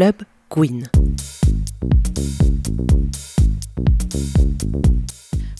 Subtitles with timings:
[0.00, 0.88] Club Gwyn.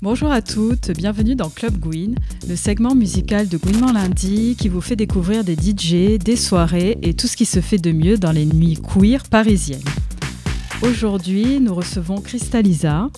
[0.00, 2.14] Bonjour à toutes, bienvenue dans Club Gwyn,
[2.48, 7.12] le segment musical de Gwynement Lundi qui vous fait découvrir des DJ, des soirées et
[7.12, 9.84] tout ce qui se fait de mieux dans les nuits queer parisiennes.
[10.80, 13.10] Aujourd'hui, nous recevons Crystalisa.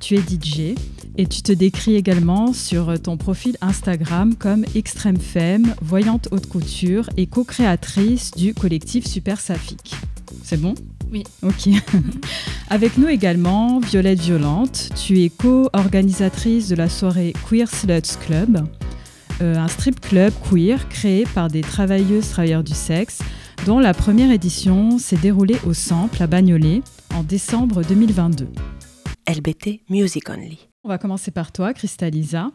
[0.00, 0.76] Tu es DJ
[1.18, 7.10] et tu te décris également sur ton profil Instagram comme extrême femme, voyante haute couture
[7.18, 9.94] et co-créatrice du collectif Super Safique.
[10.50, 10.74] C'est bon
[11.12, 11.22] Oui.
[11.44, 11.68] Ok.
[12.70, 14.88] Avec nous également Violette Violente.
[14.96, 18.66] Tu es co-organisatrice de la soirée Queer Sluts Club,
[19.42, 23.20] euh, un strip club queer créé par des travailleuses travailleurs du sexe,
[23.64, 26.82] dont la première édition s'est déroulée au Sample à Bagnolet
[27.14, 28.48] en décembre 2022.
[29.28, 30.69] LBT Music Only.
[30.82, 32.52] On va commencer par toi, Crystalisa.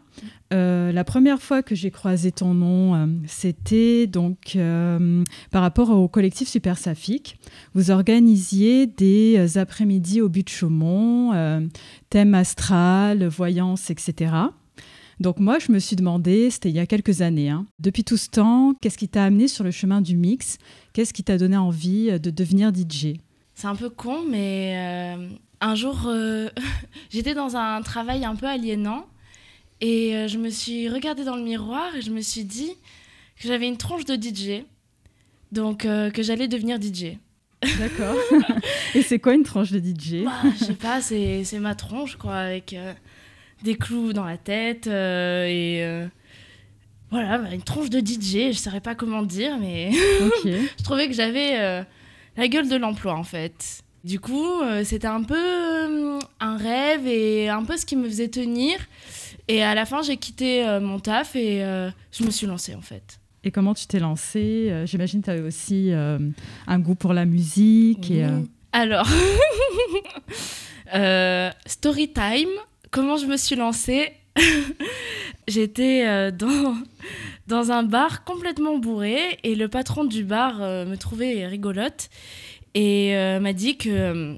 [0.52, 5.22] Euh, la première fois que j'ai croisé ton nom, euh, c'était donc euh,
[5.52, 7.38] par rapport au collectif Super Safique.
[7.74, 11.68] Vous organisiez des après-midi au but de Chaumont,
[12.10, 14.32] thème astral, voyance, etc.
[15.20, 18.16] Donc moi, je me suis demandé, c'était il y a quelques années, hein, depuis tout
[18.16, 20.58] ce temps, qu'est-ce qui t'a amené sur le chemin du mix?
[20.94, 23.18] Qu'est-ce qui t'a donné envie de devenir DJ
[23.54, 25.16] C'est un peu con, mais
[25.60, 26.48] un jour, euh,
[27.10, 29.06] j'étais dans un travail un peu aliénant
[29.80, 32.72] et euh, je me suis regardée dans le miroir et je me suis dit
[33.40, 34.64] que j'avais une tronche de DJ,
[35.52, 37.18] donc euh, que j'allais devenir DJ.
[37.78, 38.16] D'accord.
[38.94, 42.16] Et c'est quoi une tranche de DJ Bah, je sais pas, c'est c'est ma tronche,
[42.16, 42.92] quoi, avec euh,
[43.64, 45.82] des clous dans la tête et
[47.10, 49.90] voilà, bah, une tronche de DJ, je saurais pas comment dire, mais
[50.44, 51.84] je trouvais que j'avais
[52.36, 53.82] la gueule de l'emploi en fait.
[54.04, 58.08] Du coup, euh, c'était un peu euh, un rêve et un peu ce qui me
[58.08, 58.78] faisait tenir.
[59.48, 61.58] Et à la fin, j'ai quitté euh, mon taf et
[62.12, 63.20] je me suis lancée en fait.
[63.44, 64.84] Et comment tu t'es lancée?
[64.86, 68.10] J'imagine que tu avais aussi un goût pour la musique.
[68.10, 68.26] Et,
[68.72, 69.08] Alors,
[70.94, 72.48] euh, story time.
[72.90, 74.12] Comment je me suis lancée?
[75.48, 76.76] J'étais dans,
[77.46, 82.08] dans un bar complètement bourré et le patron du bar me trouvait rigolote
[82.76, 84.36] et euh, m'a dit que euh,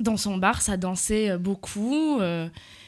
[0.00, 2.18] dans son bar, ça dansait euh, beaucoup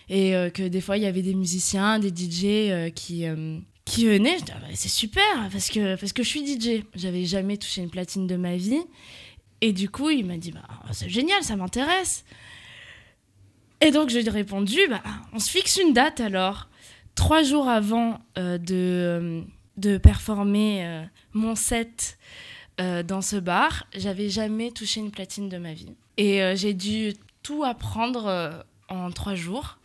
[0.09, 3.27] et que des fois, il y avait des musiciens, des DJ qui,
[3.85, 4.39] qui venaient.
[4.39, 6.85] Je Ah bah, c'est super parce que, parce que je suis DJ.
[6.95, 8.81] J'avais jamais touché une platine de ma vie.
[9.61, 10.63] Et du coup, il m'a dit, bah,
[10.93, 12.25] c'est génial, ça m'intéresse.
[13.81, 15.03] Et donc, je lui répondu, bah,
[15.33, 16.69] on se fixe une date alors.
[17.17, 19.43] Trois jours avant de,
[19.77, 22.17] de performer mon set
[22.81, 25.93] euh, dans ce bar, j'avais jamais touché une platine de ma vie.
[26.17, 28.51] Et euh, j'ai dû tout apprendre euh,
[28.89, 29.79] en trois jours.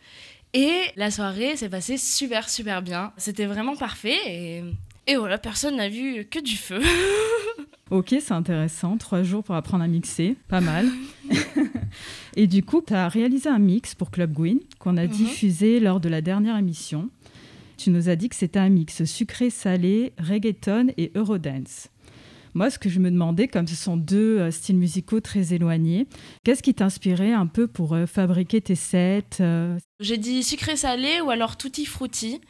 [0.54, 3.12] Et la soirée s'est passée super, super bien.
[3.16, 4.18] C'était vraiment parfait.
[4.26, 4.62] Et,
[5.06, 6.80] et voilà, personne n'a vu que du feu.
[7.90, 8.96] Ok, c'est intéressant.
[8.96, 10.34] Trois jours pour apprendre à mixer.
[10.48, 10.88] Pas mal.
[12.36, 15.08] et du coup, tu as réalisé un mix pour Club Gwyn qu'on a Mhm.
[15.12, 17.10] diffusé lors de la dernière émission.
[17.76, 21.88] Tu nous as dit que c'était un mix sucré-salé, reggaeton et eurodance.
[22.54, 26.06] Moi, ce que je me demandais, comme ce sont deux euh, styles musicaux très éloignés,
[26.44, 31.30] qu'est-ce qui t'inspirait un peu pour euh, fabriquer tes sets euh, J'ai dit sucré-salé ou
[31.30, 32.40] alors tutti frutti.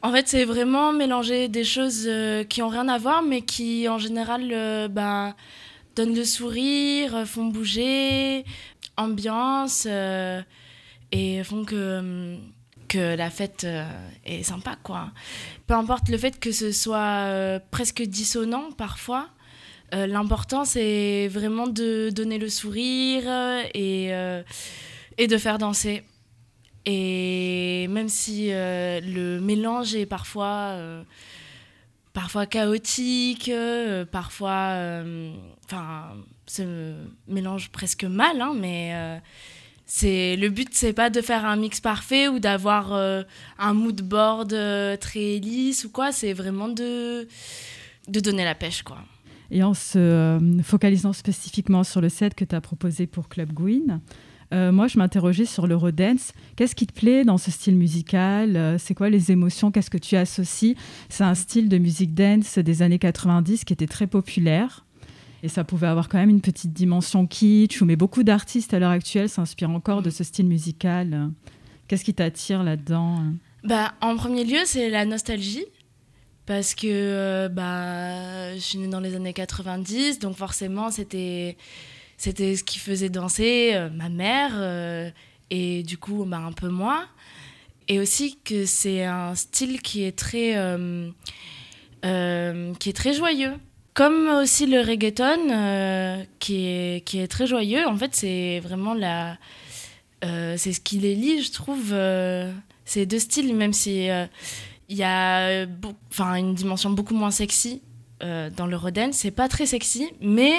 [0.00, 2.10] En fait, c'est vraiment mélanger des choses
[2.48, 5.36] qui ont rien à voir, mais qui en général bah,
[5.94, 8.44] donnent le sourire, font bouger,
[8.96, 12.38] ambiance et font que, hum,
[12.94, 13.64] la fête
[14.24, 15.12] est sympa, quoi.
[15.68, 19.28] Peu importe le fait que ce soit presque dissonant parfois.
[19.94, 24.42] Euh, L'important, c'est vraiment de donner le sourire euh, et, euh,
[25.18, 26.02] et de faire danser.
[26.84, 30.76] Et même si le mélange est parfois,
[32.12, 33.52] parfois chaotique,
[34.10, 35.04] parfois
[35.64, 36.08] enfin,
[36.44, 36.94] se
[37.28, 39.20] mélange presque mal, hein, mais
[39.86, 42.92] c'est le but, c'est pas de faire un mix parfait ou d'avoir
[43.60, 44.48] un mood board
[44.98, 47.28] très lisse ou quoi, c'est vraiment de,
[48.08, 48.98] de donner la pêche, quoi.
[49.52, 53.52] Et en se euh, focalisant spécifiquement sur le set que tu as proposé pour Club
[53.52, 54.00] Gwyn,
[54.54, 56.32] euh, moi, je m'interrogeais sur l'eurodance.
[56.56, 58.56] Qu'est-ce qui te plaît dans ce style musical?
[58.56, 59.70] Euh, C'est quoi les émotions?
[59.70, 60.74] Qu'est-ce que tu associes?
[61.10, 64.86] C'est un style de musique dance des années 90 qui était très populaire.
[65.42, 68.90] Et ça pouvait avoir quand même une petite dimension kitsch, mais beaucoup d'artistes à l'heure
[68.90, 71.30] actuelle s'inspirent encore de ce style musical.
[71.88, 73.24] Qu'est-ce qui t'attire là-dedans?
[73.64, 75.64] Bah, en premier lieu, c'est la nostalgie.
[76.46, 81.56] Parce que euh, bah, je suis née dans les années 90, donc forcément, c'était,
[82.16, 85.08] c'était ce qui faisait danser euh, ma mère euh,
[85.50, 87.04] et du coup, bah, un peu moi.
[87.86, 90.56] Et aussi que c'est un style qui est très,
[92.02, 93.54] qui est très joyeux.
[93.94, 97.86] Comme aussi le reggaeton, qui, est, qui est très joyeux.
[97.86, 99.36] En fait, c'est vraiment la.
[100.22, 101.92] c'est ce qui les lie, je trouve,
[102.84, 104.08] ces deux styles, même si
[104.92, 105.66] il y a
[106.10, 107.80] enfin, une dimension beaucoup moins sexy
[108.22, 109.12] euh, dans le Roden.
[109.14, 110.52] C'est pas très sexy, mais,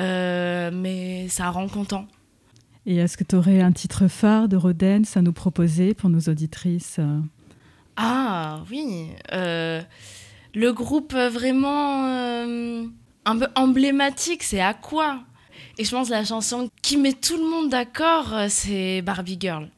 [0.00, 2.06] euh, mais ça rend content.
[2.86, 6.18] Et est-ce que tu aurais un titre phare de Rodens à nous proposer pour nos
[6.22, 7.20] auditrices euh
[7.96, 12.04] Ah oui, le groupe vraiment
[13.24, 15.20] un peu emblématique, c'est Aqua.
[15.78, 19.70] Et je pense que la chanson qui met tout le monde d'accord, c'est Barbie Girl.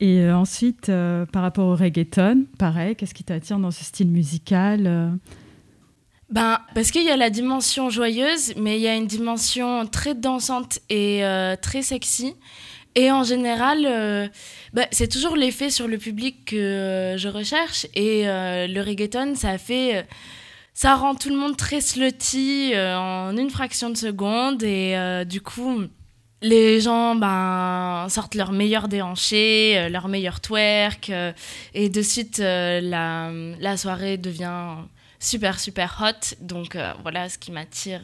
[0.00, 4.08] Et euh, ensuite, euh, par rapport au reggaeton, pareil, qu'est-ce qui t'attire dans ce style
[4.08, 5.10] musical euh?
[6.30, 10.14] Ben, parce qu'il y a la dimension joyeuse, mais il y a une dimension très
[10.14, 11.24] dansante et
[11.60, 12.34] très sexy.
[12.94, 14.30] Et en général,
[14.72, 17.88] ben, c'est toujours l'effet sur le public que je recherche.
[17.96, 20.06] Et le reggaeton, ça fait.
[20.72, 24.62] ça rend tout le monde très slutty en une fraction de seconde.
[24.62, 25.88] Et du coup,
[26.42, 31.10] les gens ben, sortent leur meilleur déhanché, euh, leur meilleur twerk.
[31.10, 31.32] euh,
[31.74, 34.76] et de suite, euh, la, la soirée devient
[35.18, 38.00] super super hot donc voilà ce qui m'attire.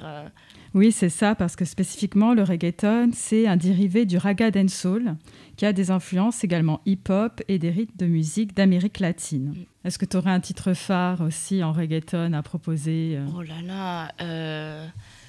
[0.75, 5.17] Oui, c'est ça, parce que spécifiquement, le reggaeton, c'est un dérivé du raga dancehall,
[5.57, 9.55] qui a des influences également hip-hop et des rythmes de musique d'Amérique latine.
[9.87, 14.13] Est-ce que tu aurais un titre phare aussi en reggaeton à proposer oh là là
[14.21, 14.87] euh,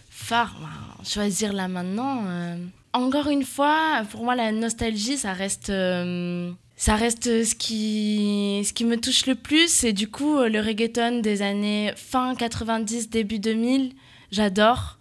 [0.10, 2.58] phare ben, choisir là maintenant euh.
[2.94, 8.72] Encore une fois pour moi la nostalgie ça reste euh, ça reste ce qui, ce
[8.74, 9.84] qui me touche le plus.
[9.84, 13.94] Et du coup euh, le reggaeton des années fin 90 début 2000
[14.32, 14.98] j'adore.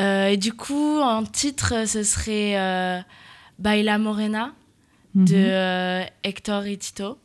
[0.00, 3.00] Euh, et du coup en titre ce serait euh,
[3.58, 4.52] Baila Morena
[5.14, 5.44] de Mhm.
[5.46, 7.18] euh, Hector et Tito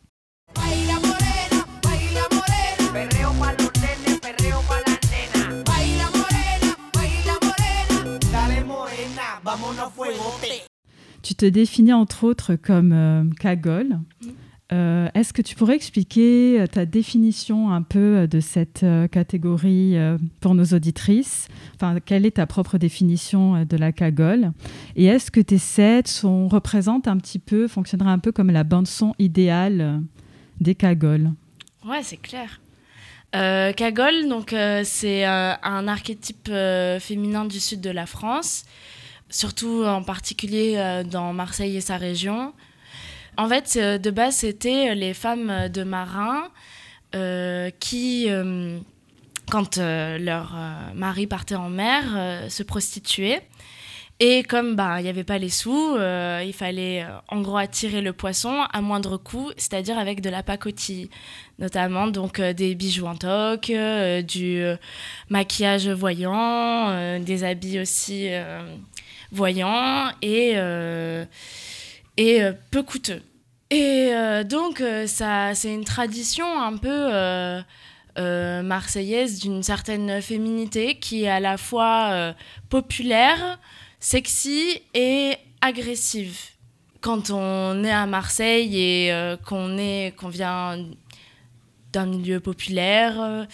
[11.22, 14.00] Tu te définis entre autres comme euh, cagole.
[14.72, 19.98] Euh, Est-ce que tu pourrais expliquer euh, ta définition un peu de cette catégorie
[20.40, 21.48] pour nos auditrices?
[21.76, 24.52] Enfin, quelle est ta propre définition de la cagole
[24.96, 28.64] Et est-ce que tes sets sont, représentent un petit peu, fonctionneraient un peu comme la
[28.64, 30.02] bande-son idéale
[30.62, 31.32] des cagoles
[31.86, 32.60] Ouais, c'est clair.
[33.36, 36.50] Euh, Cagole, donc euh, c'est un archétype
[37.00, 38.66] féminin du sud de la France,
[39.30, 42.54] surtout en particulier euh, dans Marseille et sa région.
[43.38, 46.50] En fait, euh, de base, c'était les femmes euh, de marins
[47.16, 48.80] euh, qui, euh,
[49.50, 53.42] quand euh, leur euh, mari partait en mer, euh, se prostituaient.
[54.22, 57.56] Et comme bah, il n'y avait pas les sous, euh, il fallait euh, en gros
[57.56, 61.10] attirer le poisson à moindre coût, c'est-à-dire avec de la pacotille
[61.58, 64.76] notamment donc euh, des bijoux en toque, euh, du euh,
[65.30, 68.60] maquillage voyant, euh, des habits aussi euh,
[69.32, 71.26] voyants et, euh,
[72.18, 73.22] et euh, peu coûteux.
[73.70, 77.64] Et euh, donc ça, c'est une tradition un peu
[78.64, 82.34] marseillaise d'une certaine féminité qui est à la fois
[82.70, 83.60] populaire,
[84.00, 86.38] sexy et agressive.
[87.00, 90.84] Quand on est à Marseille et qu'on est qu'on vient
[91.94, 93.48] d'un milieu populaire,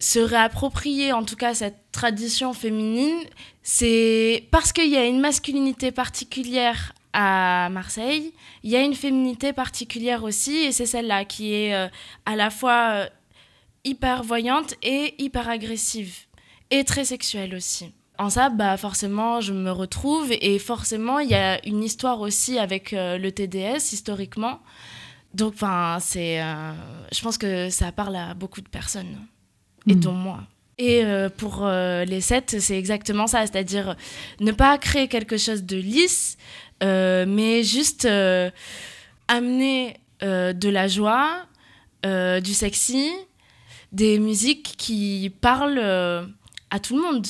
[0.00, 3.18] se réapproprier en tout cas cette tradition féminine,
[3.62, 9.52] c'est parce qu'il y a une masculinité particulière à Marseille, il y a une féminité
[9.52, 11.88] particulière aussi, et c'est celle-là qui est euh,
[12.26, 13.06] à la fois euh,
[13.84, 16.14] hyper voyante et hyper agressive,
[16.70, 17.92] et très sexuelle aussi.
[18.20, 22.58] En ça, bah, forcément, je me retrouve, et forcément, il y a une histoire aussi
[22.58, 24.60] avec euh, le TDS, historiquement.
[25.32, 25.54] Donc,
[26.00, 26.72] c'est, euh,
[27.12, 29.26] je pense que ça parle à beaucoup de personnes,
[29.86, 30.40] et dont moi.
[30.78, 33.96] Et euh, pour euh, les sets, c'est exactement ça, c'est-à-dire
[34.40, 36.38] ne pas créer quelque chose de lisse,
[36.82, 38.50] euh, mais juste euh,
[39.28, 41.46] amener euh, de la joie,
[42.06, 43.10] euh, du sexy,
[43.92, 46.24] des musiques qui parlent euh,
[46.70, 47.26] à tout le monde.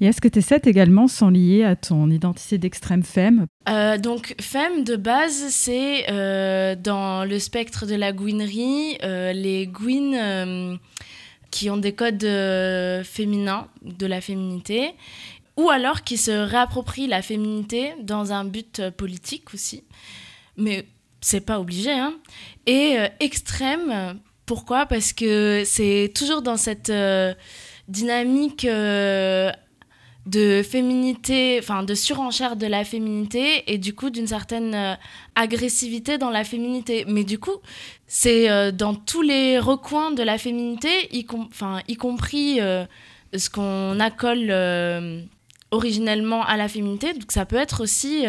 [0.00, 3.44] Et est-ce que tes sets également sont liés à ton identité d'extrême femme?
[3.68, 9.66] Euh, donc, femme de base, c'est euh, dans le spectre de la gouinerie, euh, les
[9.66, 10.76] gouines euh,
[11.50, 14.92] qui ont des codes euh, féminins, de la féminité,
[15.56, 19.84] ou alors qui se réapproprient la féminité dans un but euh, politique aussi.
[20.56, 20.86] Mais
[21.20, 21.92] c'est pas obligé.
[21.92, 22.14] Hein.
[22.66, 24.86] Et euh, extrême, pourquoi?
[24.86, 26.92] Parce que c'est toujours dans cette
[27.88, 28.66] dynamique
[30.30, 34.94] de féminité, enfin de surenchère de la féminité et du coup d'une certaine euh,
[35.34, 37.04] agressivité dans la féminité.
[37.08, 37.56] Mais du coup,
[38.06, 41.26] c'est euh, dans tous les recoins de la féminité, y,
[41.88, 42.84] y compris euh,
[43.36, 44.52] ce qu'on accole
[45.72, 47.12] originellement à la féminité.
[47.12, 48.24] Donc ça peut être aussi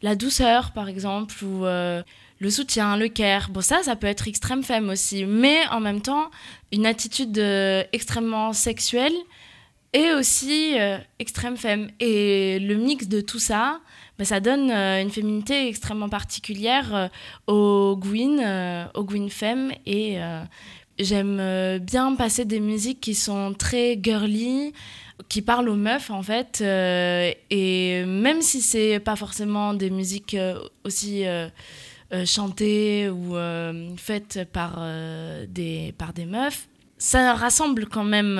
[0.00, 3.50] la douceur, par exemple, ou le soutien, le care.
[3.50, 5.26] Bon, ça, ça peut être extrême femme aussi.
[5.26, 6.30] Mais en même temps,
[6.72, 7.38] une attitude
[7.92, 9.12] extrêmement sexuelle
[9.92, 11.88] et aussi euh, extrême femme.
[12.00, 13.80] Et le mix de tout ça,
[14.22, 17.08] bah, ça donne euh, une féminité extrêmement particulière euh,
[17.48, 19.72] au Gwyn, euh, au Gwyn femme.
[19.84, 20.18] Et
[20.98, 24.74] j'aime bien passer des musiques qui sont très girly,
[25.28, 26.60] qui parlent aux meufs en fait.
[26.60, 30.36] et même si c'est pas forcément des musiques
[30.84, 31.24] aussi
[32.24, 33.34] chantées ou
[33.96, 34.86] faites par,
[35.48, 36.68] des, par des meufs,
[36.98, 38.38] ça rassemble quand même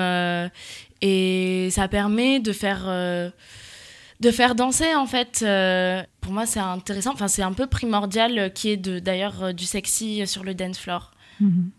[1.05, 3.29] et ça permet de faire euh,
[4.21, 8.39] de faire danser en fait Euh, pour moi c'est intéressant enfin c'est un peu primordial
[8.39, 11.69] euh, qui est de d'ailleurs euh, du sexy sur le dance floor Mhm.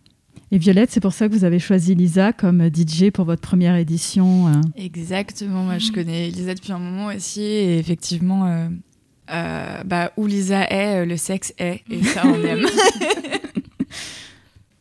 [0.52, 3.76] Et Violette, c'est pour ça que vous avez choisi Lisa comme DJ pour votre première
[3.76, 4.48] édition.
[4.48, 4.60] euh.
[4.76, 8.68] Exactement, moi je connais Lisa depuis un moment aussi et effectivement, euh,
[9.32, 12.66] euh, bah, où Lisa est, euh, le sexe est et ça on aime.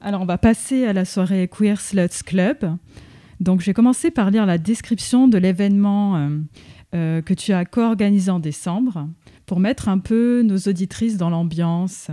[0.01, 2.75] Alors, on va passer à la soirée Queer Sluts Club.
[3.43, 6.29] Donc, j'ai commencé par lire la description de l'événement euh,
[6.95, 9.09] euh, que tu as co-organisé en décembre
[9.45, 12.07] pour mettre un peu nos auditrices dans l'ambiance.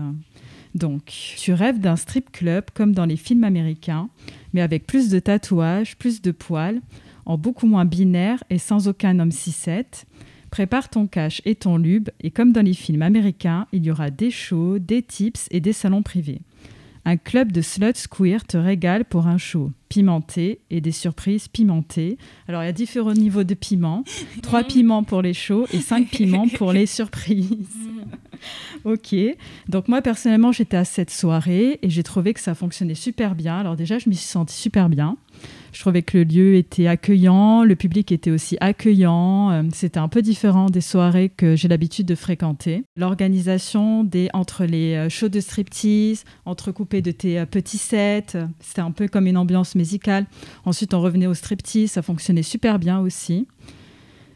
[0.74, 4.08] Donc, tu rêves d'un strip club comme dans les films américains,
[4.54, 6.80] mais avec plus de tatouages, plus de poils,
[7.26, 10.06] en beaucoup moins binaire et sans aucun homme 6-7.
[10.50, 14.10] Prépare ton cash et ton lube, et comme dans les films américains, il y aura
[14.10, 16.40] des shows, des tips et des salons privés.
[17.04, 22.16] Un club de sluts queer te régale pour un show pimenté et des surprises pimentées.
[22.46, 24.04] Alors, il y a différents niveaux de piment.
[24.42, 27.76] Trois piments pour les shows et cinq piments pour les surprises.
[28.84, 29.14] ok.
[29.68, 33.58] Donc, moi, personnellement, j'étais à cette soirée et j'ai trouvé que ça fonctionnait super bien.
[33.58, 35.16] Alors, déjà, je m'y suis sentie super bien.
[35.72, 39.50] Je trouvais que le lieu était accueillant, le public était aussi accueillant.
[39.50, 42.84] Euh, C'était un peu différent des soirées que j'ai l'habitude de fréquenter.
[42.96, 48.80] L'organisation des entre les euh, shows de striptease, entrecoupés de tes euh, petits sets, c'était
[48.80, 50.26] un peu comme une ambiance musicale.
[50.64, 53.46] Ensuite, on revenait au striptease, ça fonctionnait super bien aussi.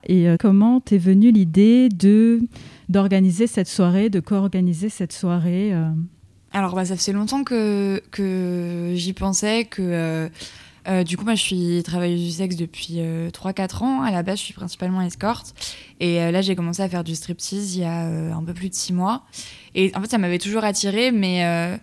[0.06, 2.40] Et comment t'es venue l'idée de
[2.90, 5.72] d'organiser cette soirée, de co-organiser cette soirée
[6.52, 10.28] Alors bah, ça fait longtemps que, que j'y pensais, que
[10.86, 14.02] euh, du coup moi je suis travailleuse du sexe depuis euh, 3-4 ans.
[14.02, 15.54] À la base je suis principalement escorte
[16.00, 18.52] et euh, là j'ai commencé à faire du striptease il y a euh, un peu
[18.52, 19.24] plus de 6 mois.
[19.74, 21.78] Et en fait ça m'avait toujours attirée mais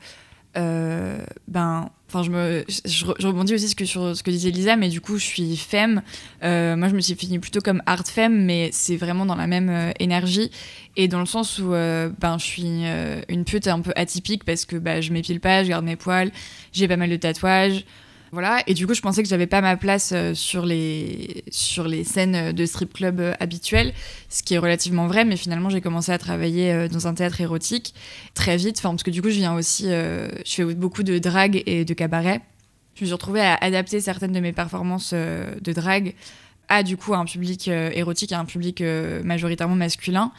[0.54, 5.18] ben enfin je me je, rebondis aussi sur ce que disait Lisa mais du coup
[5.18, 6.02] je suis femme
[6.42, 9.94] moi je me suis finie plutôt comme art femme mais c'est vraiment dans la même
[10.00, 10.52] énergie
[10.98, 12.84] et dans le sens où ben je suis
[13.30, 16.32] une pute un peu atypique parce que bah, je m'épile pas je garde mes poils
[16.74, 17.86] j'ai pas mal de tatouages
[18.32, 21.88] voilà et du coup je pensais que j'avais pas ma place euh, sur les sur
[21.88, 23.94] les scènes de strip club euh, habituelles
[24.30, 27.42] ce qui est relativement vrai mais finalement j'ai commencé à travailler euh, dans un théâtre
[27.42, 27.94] érotique
[28.34, 31.20] très vite enfin parce que du coup je viens aussi euh, je fais beaucoup de
[31.20, 32.42] drague et de cabaret
[32.96, 36.14] je me suis retrouvée à adapter certaines de mes performances euh, de drague
[36.68, 40.32] à du coup un public euh, érotique, à un public euh, majoritairement masculin.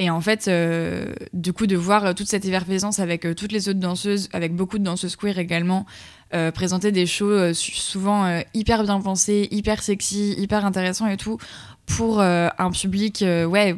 [0.00, 3.50] Et en fait, euh, du coup, de voir euh, toute cette effervescence avec euh, toutes
[3.50, 5.86] les autres danseuses, avec beaucoup de danseuses queer également,
[6.34, 11.16] euh, présenter des shows euh, souvent euh, hyper bien pensés, hyper sexy, hyper intéressants et
[11.16, 11.38] tout,
[11.86, 13.76] pour un public, ouais,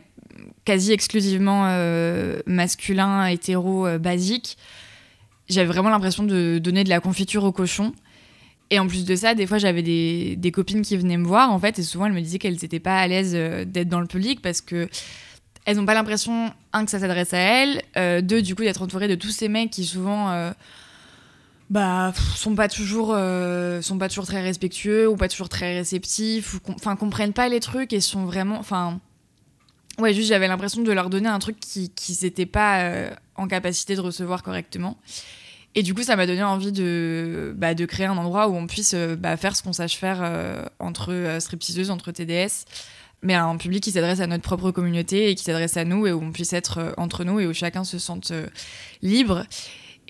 [0.64, 1.72] quasi exclusivement
[2.44, 4.58] masculin, hétéro, basique.
[5.48, 7.92] J'avais vraiment l'impression de donner de la confiture au cochon.
[8.70, 11.60] Et en plus de ça, des fois, j'avais des, copines qui venaient me voir, en
[11.60, 14.42] fait, et souvent, elles me disaient qu'elles n'étaient pas à l'aise d'être dans le public
[14.42, 14.88] parce que
[15.66, 19.06] elles n'ont pas l'impression, un, que ça s'adresse à elles, deux, du coup, d'être entourées
[19.06, 20.50] de tous ces mecs qui souvent.
[21.70, 26.54] Bah, sont pas toujours euh, sont pas toujours très respectueux ou pas toujours très réceptifs
[26.54, 29.00] ou enfin comprennent pas les trucs et sont vraiment enfin
[30.00, 33.46] ouais juste j'avais l'impression de leur donner un truc qui qu'ils n'étaient pas euh, en
[33.46, 34.98] capacité de recevoir correctement.
[35.76, 38.66] Et du coup ça m'a donné envie de bah, de créer un endroit où on
[38.66, 40.28] puisse euh, bah, faire ce qu'on sache faire
[40.80, 42.64] entre stripteaseuses entre TDS
[43.22, 46.12] mais un public qui s'adresse à notre propre communauté et qui s'adresse à nous et
[46.12, 48.32] où on puisse être entre nous et où chacun se sente
[49.02, 49.44] libre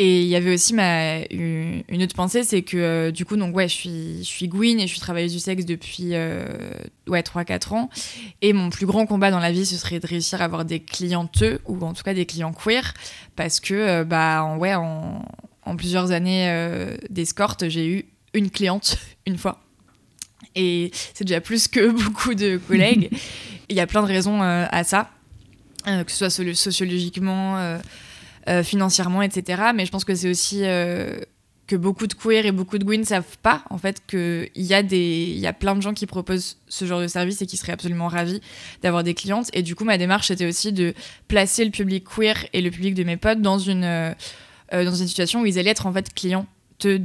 [0.02, 3.54] et il y avait aussi ma, une autre pensée, c'est que euh, du coup, donc
[3.54, 6.46] ouais, je suis, je suis Gwyn et je suis travailleuse du sexe depuis euh,
[7.06, 7.90] ouais, 3-4 ans.
[8.40, 10.80] Et mon plus grand combat dans la vie, ce serait de réussir à avoir des
[10.80, 12.94] clienteux, ou en tout cas des clients queer,
[13.36, 15.22] parce que euh, bah, en, ouais, en,
[15.66, 16.50] en plusieurs années
[17.10, 19.60] d'escorte, j'ai eu une cliente une fois.
[20.54, 23.10] Et c'est déjà plus que beaucoup de collègues.
[23.68, 25.10] Il y a plein de raisons à ça,
[25.84, 27.78] que ce soit so- sociologiquement.
[28.48, 29.62] Euh, financièrement, etc.
[29.74, 31.20] Mais je pense que c'est aussi euh,
[31.70, 34.82] que beaucoup de queer et beaucoup de gwyn savent pas en fait qu'il y a
[34.82, 37.72] des y a plein de gens qui proposent ce genre de service et qui seraient
[37.72, 38.40] absolument ravis
[38.82, 40.94] d'avoir des clientes et du coup ma démarche c'était aussi de
[41.28, 44.14] placer le public queer et le public de mes potes dans une euh,
[44.72, 46.46] dans une situation où ils allaient être en fait clients
[46.80, 46.96] de,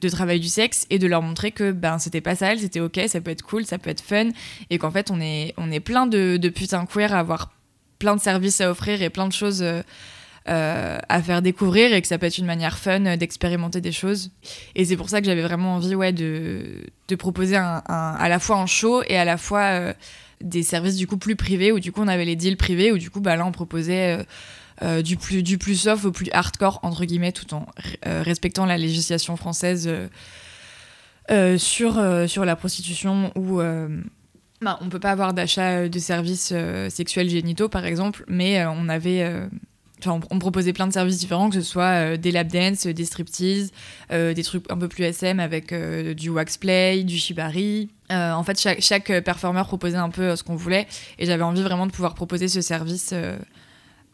[0.00, 3.00] de travail du sexe et de leur montrer que ben c'était pas sale, c'était ok,
[3.08, 4.28] ça peut être cool, ça peut être fun
[4.70, 7.52] et qu'en fait on est on est plein de, de putains queer à avoir
[7.98, 9.64] plein de services à offrir et plein de choses
[10.48, 13.92] euh, euh, à faire découvrir et que ça peut être une manière fun d'expérimenter des
[13.92, 14.30] choses.
[14.74, 18.38] Et c'est pour ça que j'avais vraiment envie ouais, de, de proposer un, à la
[18.38, 19.92] fois un show et à la fois euh,
[20.40, 22.98] des services du coup plus privés où du coup on avait les deals privés où
[22.98, 24.24] du coup bah, là on proposait euh,
[24.82, 27.66] euh, du, plus, du plus soft au plus hardcore entre guillemets tout en
[28.06, 30.08] euh, respectant la législation française euh,
[31.30, 33.88] euh, sur, euh, sur la prostitution où euh,
[34.60, 38.70] bah, on peut pas avoir d'achat de services euh, sexuels génitaux par exemple mais euh,
[38.70, 39.46] on avait euh,
[40.04, 43.06] On, proposait plein de services différents, que ce soit euh, des lap dance, euh, des
[43.06, 43.72] striptease,
[44.12, 45.72] euh, des trucs un peu plus SM avec
[46.14, 47.88] du wax play, du shibari.
[48.10, 50.86] En fait, chaque, chaque performeur proposait un peu ce qu'on voulait
[51.18, 53.14] et j'avais envie vraiment de pouvoir proposer ce service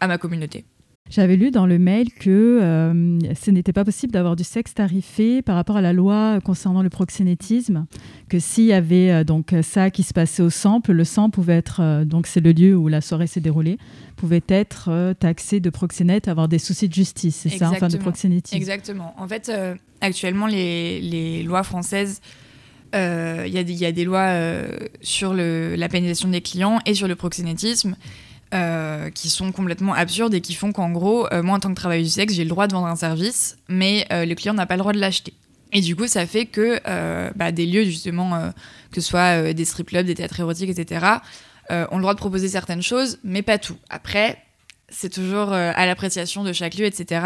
[0.00, 0.64] à ma communauté.
[1.14, 5.42] J'avais lu dans le mail que euh, ce n'était pas possible d'avoir du sexe tarifé
[5.42, 7.84] par rapport à la loi concernant le proxénétisme,
[8.30, 11.58] que s'il y avait euh, donc ça qui se passait au sample, le sample pouvait
[11.58, 13.76] être, euh, donc c'est le lieu où la soirée s'est déroulée,
[14.16, 17.98] pouvait être euh, taxé de proxénète, avoir des soucis de justice, c'est ça, enfin de
[17.98, 18.56] proxénétisme.
[18.56, 19.14] Exactement.
[19.18, 22.22] En fait, euh, actuellement, les, les lois françaises,
[22.94, 24.66] euh, il y, a des- il y a des lois euh,
[25.02, 27.96] sur le, la pénalisation des clients et sur le proxénétisme
[28.52, 31.74] euh, qui sont complètement absurdes et qui font qu'en gros, euh, moi en tant que
[31.74, 34.66] travailleuse du sexe, j'ai le droit de vendre un service, mais euh, le client n'a
[34.66, 35.32] pas le droit de l'acheter.
[35.72, 36.78] Et du coup, ça fait que
[37.34, 38.52] bah, des lieux, justement,
[38.90, 41.06] que ce soit des strip clubs, des théâtres érotiques, etc.,
[41.70, 43.78] ont le droit de proposer certaines choses, mais pas tout.
[43.88, 44.36] Après,
[44.92, 47.24] c'est toujours euh, à l'appréciation de chaque lieu, etc.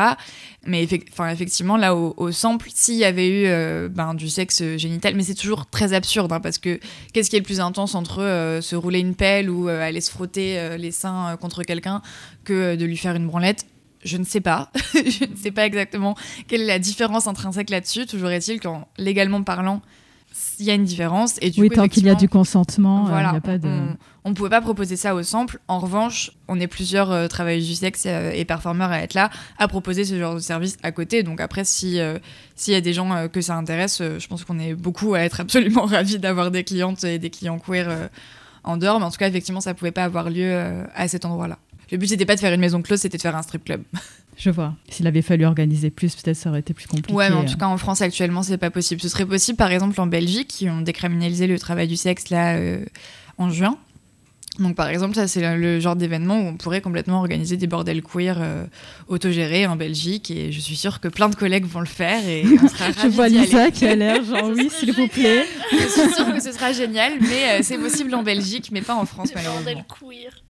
[0.64, 5.23] Mais effectivement, là, au, sample, s'il y avait eu euh, ben, du sexe génital, mais
[5.23, 6.80] c'est toujours très absurde, hein, parce que
[7.12, 10.00] qu'est-ce qui est le plus intense entre euh, se rouler une pelle ou euh, aller
[10.00, 12.02] se frotter euh, les seins euh, contre quelqu'un
[12.44, 13.66] que euh, de lui faire une branlette?
[14.05, 14.70] Je ne sais pas.
[14.94, 18.07] je ne sais pas exactement quelle est la différence intrinsèque là-dessus.
[18.07, 19.83] Toujours est-il qu'en légalement parlant,
[20.59, 21.37] il y a une différence.
[21.40, 23.68] Et du oui, coup, tant qu'il y a du consentement, euh, il a pas de...
[24.25, 25.59] on, ne pouvait pas proposer ça au sample.
[25.68, 29.31] En revanche, on est plusieurs euh, travailleurs du sexe euh, et performeurs à être là,
[29.59, 31.22] à proposer ce genre de service à côté.
[31.22, 32.18] Donc après, euh,
[32.55, 35.40] s'il y a des gens que ça intéresse, je pense qu'on est beaucoup à être
[35.40, 38.09] absolument ravis d'avoir des clientes et des clients queer
[38.64, 38.99] en dehors.
[38.99, 41.59] Mais en tout cas, effectivement, ça pouvait pas avoir lieu à cet endroit-là.
[41.92, 43.83] Le but, c'était pas de faire une maison close, c'était de faire un strip club.
[44.37, 44.75] Je vois.
[44.90, 47.12] S'il avait fallu organiser plus, peut-être ça aurait été plus compliqué.
[47.12, 47.49] Ouais, mais en euh.
[47.49, 49.01] tout cas, en France, actuellement, c'est pas possible.
[49.01, 52.57] Ce serait possible, par exemple, en Belgique, qui ont décriminalisé le travail du sexe, là,
[52.57, 52.85] euh,
[53.38, 53.79] en juin.
[54.59, 57.66] Donc, par exemple, ça, c'est le, le genre d'événement où on pourrait complètement organiser des
[57.66, 58.64] bordels queer euh,
[59.09, 60.31] autogérés en Belgique.
[60.31, 62.27] Et je suis sûre que plein de collègues vont le faire.
[62.27, 65.44] Et on sera Je vois Lisa qui a l'air genre oui, s'il vous plaît.
[65.72, 68.94] Je suis sûre que ce sera génial, mais euh, c'est possible en Belgique, mais pas
[68.94, 69.87] en France, Des bordels malheureusement.
[70.01, 70.45] queer.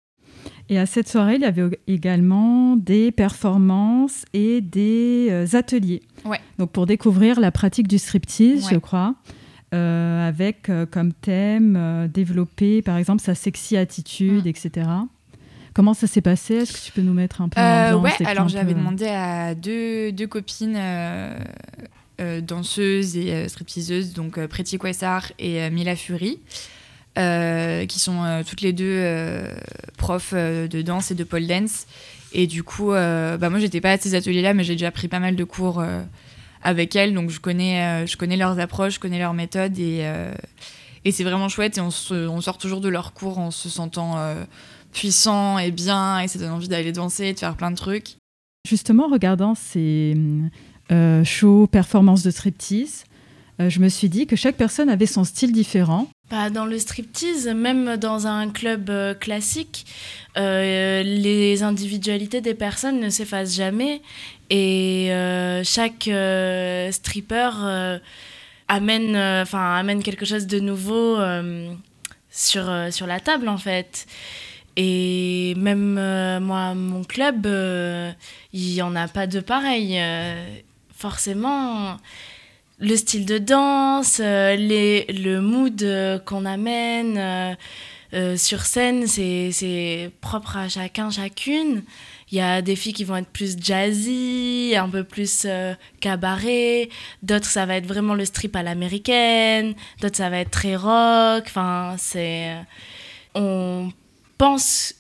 [0.72, 6.02] Et à cette soirée, il y avait également des performances et des euh, ateliers.
[6.26, 6.40] Ouais.
[6.60, 9.16] Donc pour découvrir la pratique du striptease, je crois,
[9.76, 14.48] euh, avec euh, comme thème euh, développer par exemple sa sexy attitude, Mm.
[14.48, 14.88] etc.
[15.74, 16.56] Comment ça s'est passé?
[16.56, 19.56] Est-ce que tu peux nous mettre un peu l'ambiance ouais, alors j'avais peu- demandé à
[19.56, 20.78] deux, deux copines
[22.42, 26.40] danseuses et stripteaseuses, donc Pretty Quasar et Mila Fury,
[27.18, 29.54] euh, qui sont euh, toutes les deux euh,
[29.98, 31.86] profs de danse et de pole dance.
[32.32, 35.20] Et du coup, bah, moi j'étais pas à ces ateliers-là, mais j'ai déjà pris pas
[35.20, 35.84] mal de cours
[36.64, 40.10] avec elles, donc je connais, je connais leurs approches, je connais leurs méthodes et,
[41.04, 41.78] et c'est vraiment chouette.
[41.78, 44.16] Et on, sort toujours de leurs cours en se sentant
[44.94, 48.16] puissant et bien, et ça donne envie d'aller danser de faire plein de trucs.
[48.66, 50.16] Justement, en regardant ces
[51.26, 53.04] shows, performances de striptease,
[53.70, 56.08] je me suis dit que chaque personne avait son style différent.
[56.30, 59.86] Bah, dans le striptease, même dans un club euh, classique,
[60.38, 64.02] euh, les individualités des personnes ne s'effacent jamais
[64.50, 68.00] et euh, chaque euh, stripper euh,
[68.68, 71.74] amène, euh, amène quelque chose de nouveau euh,
[72.30, 74.08] sur, euh, sur la table en fait.
[74.78, 78.12] Et même euh, moi, mon club, euh,
[78.54, 79.98] il n'y en a pas de pareil.
[80.00, 80.46] Euh,
[80.96, 81.98] forcément,
[82.82, 87.56] le style de danse, euh, le mood euh, qu'on amène
[88.14, 91.84] euh, sur scène, c'est propre à chacun, chacune.
[92.32, 95.46] Il y a des filles qui vont être plus jazzy, un peu plus
[96.00, 96.90] cabaret.
[97.24, 99.76] D'autres, ça va être vraiment le strip à l'américaine.
[100.02, 101.44] D'autres, ça va être très rock.
[101.46, 102.56] Enfin, c'est...
[103.36, 103.92] On
[104.38, 104.96] pense,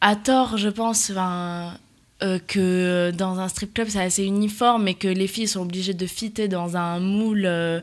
[0.00, 1.78] à tort, je pense, enfin,
[2.20, 5.94] euh, que dans un strip club c'est assez uniforme et que les filles sont obligées
[5.94, 7.80] de fitter dans un moule euh,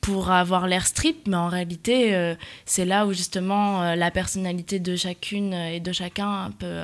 [0.00, 4.94] pour avoir l'air strip, mais en réalité euh, c'est là où justement la personnalité de
[4.94, 6.82] chacune et de chacun peut,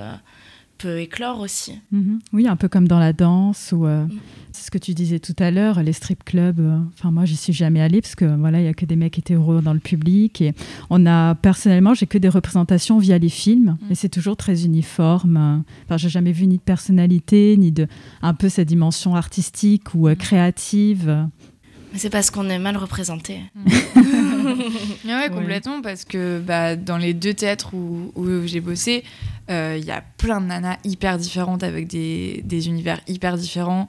[0.78, 1.72] peut éclore aussi.
[1.92, 2.20] Mhm.
[2.32, 4.10] Oui, un peu comme dans la danse ou euh, Mm.
[4.52, 6.60] c'est ce que tu disais tout à l'heure, les strip clubs.
[6.60, 8.96] euh, Enfin, moi, j'y suis jamais allée parce que voilà, il y a que des
[8.96, 10.54] mecs hétéros dans le public et
[10.90, 13.92] on a personnellement, j'ai que des représentations via les films Mm.
[13.92, 15.36] et c'est toujours très uniforme.
[15.36, 15.58] euh.
[15.86, 17.86] Enfin, j'ai jamais vu ni de personnalité ni de
[18.22, 20.16] un peu cette dimension artistique ou euh, Mm.
[20.16, 21.28] créative.
[21.92, 23.40] Mais c'est parce qu'on est mal représenté.
[25.04, 25.30] Ouais, Ouais.
[25.30, 29.04] complètement, parce que bah, dans les deux théâtres où, où j'ai bossé,
[29.50, 33.86] euh, il y a plein de nanas hyper différentes avec des, des univers hyper différents.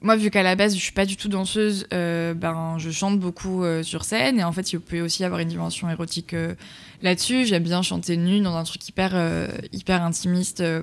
[0.00, 3.18] Moi, vu qu'à la base, je suis pas du tout danseuse, euh, ben, je chante
[3.18, 4.38] beaucoup euh, sur scène.
[4.38, 6.54] Et en fait, il peut aussi y avoir une dimension érotique euh,
[7.02, 7.46] là-dessus.
[7.46, 10.82] J'aime bien chanter nue dans un truc hyper, euh, hyper intimiste euh,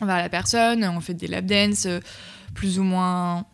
[0.00, 0.84] envers la personne.
[0.84, 2.00] On fait des lap dance euh,
[2.54, 3.46] plus ou moins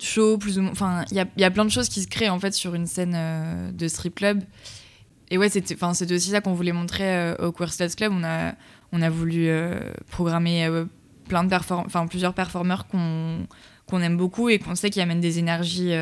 [0.00, 0.72] chaud, plus ou moins.
[0.72, 2.86] Enfin, il y y a plein de choses qui se créent en fait sur une
[2.86, 4.42] scène euh, de strip club.
[5.30, 5.76] Et ouais, c'était
[6.14, 8.12] aussi ça qu'on voulait montrer euh, au Queer Stats Club.
[8.14, 8.54] On a,
[8.92, 9.80] on a voulu euh,
[10.10, 10.68] programmer
[11.28, 13.46] plein de perform- plusieurs performeurs qu'on
[14.00, 15.92] aime beaucoup et qu'on sait qui amènent des énergies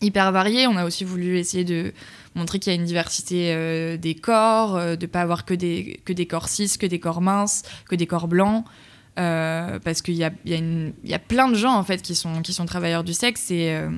[0.00, 0.66] hyper variées.
[0.66, 1.92] On a aussi voulu essayer de
[2.34, 6.12] montrer qu'il y a une diversité des corps, euh, de pas avoir que des, que
[6.12, 8.64] des corps cis, que des corps minces, que des corps blancs.
[9.16, 13.52] Euh, parce qu'il y a, plein de gens en fait qui sont, travailleurs du sexe
[13.52, 13.88] et, euh,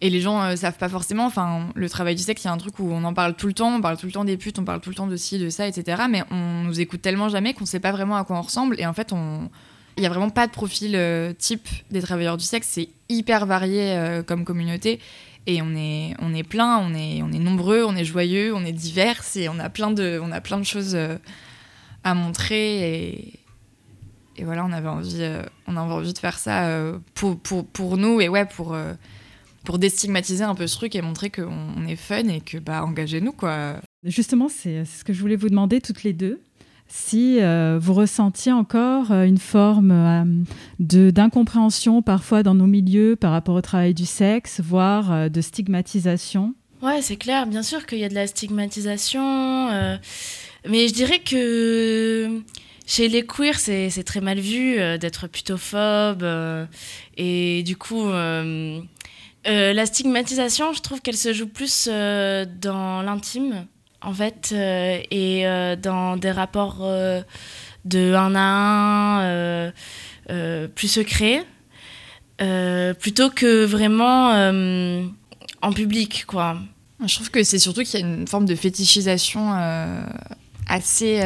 [0.00, 1.26] et les gens euh, savent pas forcément.
[1.26, 3.46] Enfin, le travail du sexe, il y a un truc où on en parle tout
[3.46, 5.16] le temps, on parle tout le temps des putes, on parle tout le temps de
[5.16, 6.02] ci, de ça, etc.
[6.10, 8.80] Mais on nous écoute tellement jamais qu'on sait pas vraiment à quoi on ressemble.
[8.80, 12.44] Et en fait, il n'y a vraiment pas de profil euh, type des travailleurs du
[12.44, 12.66] sexe.
[12.68, 14.98] C'est hyper varié comme communauté.
[15.46, 19.58] Et on est, plein, on est, nombreux, on est joyeux, on est divers et on
[19.60, 20.20] a plein de,
[20.64, 20.98] choses
[22.02, 23.41] à montrer.
[24.36, 27.66] Et voilà, on avait envie, euh, on avait envie de faire ça euh, pour, pour,
[27.66, 28.94] pour nous et ouais, pour, euh,
[29.64, 32.84] pour déstigmatiser un peu ce truc et montrer qu'on on est fun et que bah
[32.84, 33.76] engagez-nous quoi.
[34.04, 36.40] Justement, c'est ce que je voulais vous demander toutes les deux.
[36.88, 40.24] Si euh, vous ressentiez encore euh, une forme euh,
[40.78, 45.40] de d'incompréhension parfois dans nos milieux par rapport au travail du sexe, voire euh, de
[45.40, 46.54] stigmatisation?
[46.82, 49.96] Ouais, c'est clair, bien sûr qu'il y a de la stigmatisation, euh,
[50.68, 52.42] mais je dirais que
[52.86, 56.66] chez les queers, c'est très mal vu euh, d'être putophobe, euh,
[57.16, 58.80] et du coup, euh,
[59.44, 63.66] la stigmatisation, je trouve qu'elle se joue plus dans l'intime,
[64.00, 65.44] en fait, et
[65.80, 66.86] dans des rapports
[67.84, 69.72] de un à
[70.28, 71.44] un plus secrets,
[72.38, 74.30] plutôt que vraiment
[75.60, 76.58] en public, quoi.
[77.04, 79.52] Je trouve que c'est surtout qu'il y a une forme de fétichisation
[80.68, 81.20] assez,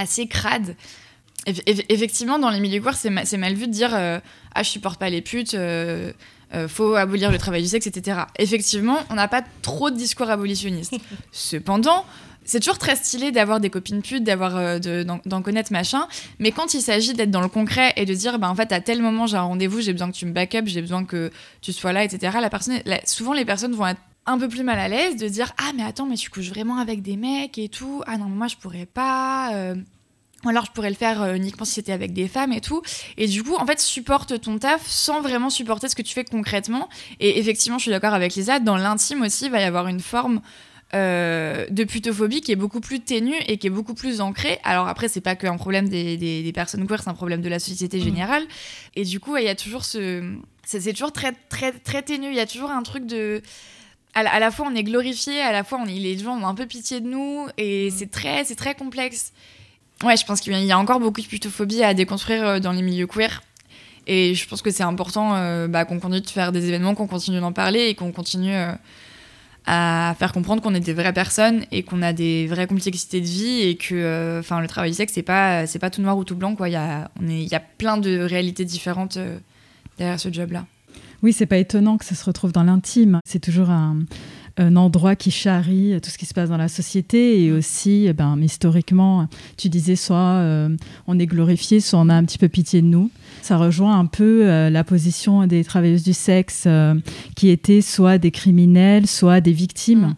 [0.00, 0.74] assez crade.
[1.46, 4.18] Eff- eff- effectivement, dans les milieux queer, c'est ma- c'est mal vu de dire euh,
[4.54, 6.12] Ah, je supporte pas les putes, euh,
[6.54, 8.20] euh, faut abolir le travail du sexe, etc.
[8.38, 10.94] Effectivement, on n'a pas trop de discours abolitionnistes.
[11.32, 12.04] Cependant,
[12.44, 16.08] c'est toujours très stylé d'avoir des copines putes, d'avoir euh, de- d'en connaître machin.
[16.40, 18.80] Mais quand il s'agit d'être dans le concret et de dire, bah, en fait, à
[18.80, 21.30] tel moment, j'ai un rendez-vous, j'ai besoin que tu me back up, j'ai besoin que
[21.62, 22.36] tu sois là, etc.
[22.40, 25.28] La personne, la- souvent, les personnes vont être un peu plus mal à l'aise de
[25.28, 28.02] dire, ah, mais attends, mais tu couches vraiment avec des mecs et tout.
[28.06, 29.54] Ah non, moi, je pourrais pas.
[29.54, 29.74] euh,
[30.44, 32.80] ou alors je pourrais le faire euh, uniquement si c'était avec des femmes et tout.
[33.18, 36.24] Et du coup, en fait, supporte ton taf sans vraiment supporter ce que tu fais
[36.24, 36.88] concrètement.
[37.18, 40.00] Et effectivement, je suis d'accord avec Lisa, dans l'intime aussi, il va y avoir une
[40.00, 40.40] forme
[40.94, 44.58] euh, de putophobie qui est beaucoup plus ténue et qui est beaucoup plus ancrée.
[44.64, 47.48] Alors après, c'est pas qu'un problème des, des- des personnes queer, c'est un problème de
[47.50, 48.44] la société générale.
[48.96, 50.36] Et du coup, il y a toujours ce...
[50.64, 52.28] C'est c'est toujours très, très, très ténu.
[52.28, 53.42] Il y a toujours un truc de...
[54.14, 56.36] À la, à la fois, on est glorifié, à la fois, on est, les gens
[56.36, 57.46] ont un peu pitié de nous.
[57.58, 59.32] Et c'est très, c'est très complexe.
[60.02, 62.82] Ouais, je pense qu'il y a encore beaucoup de putophobie à déconstruire euh, dans les
[62.82, 63.42] milieux queer.
[64.06, 67.06] Et je pense que c'est important euh, bah, qu'on continue de faire des événements, qu'on
[67.06, 68.72] continue d'en parler et qu'on continue euh,
[69.66, 73.26] à faire comprendre qu'on est des vraies personnes et qu'on a des vraies complexités de
[73.26, 76.16] vie et que euh, enfin le travail du sexe, c'est pas, c'est pas tout noir
[76.16, 76.56] ou tout blanc.
[76.56, 76.68] quoi.
[76.68, 79.18] Il y a, on est- il y a plein de réalités différentes
[79.98, 80.64] derrière ce job-là.
[81.22, 83.20] Oui, c'est pas étonnant que ça se retrouve dans l'intime.
[83.26, 83.98] C'est toujours un,
[84.56, 88.12] un endroit qui charrie tout ce qui se passe dans la société et aussi, eh
[88.12, 90.68] ben, historiquement, tu disais soit euh,
[91.06, 93.10] on est glorifié, soit on a un petit peu pitié de nous.
[93.42, 96.94] Ça rejoint un peu euh, la position des travailleuses du sexe euh,
[97.36, 100.00] qui étaient soit des criminels, soit des victimes.
[100.00, 100.14] Mm.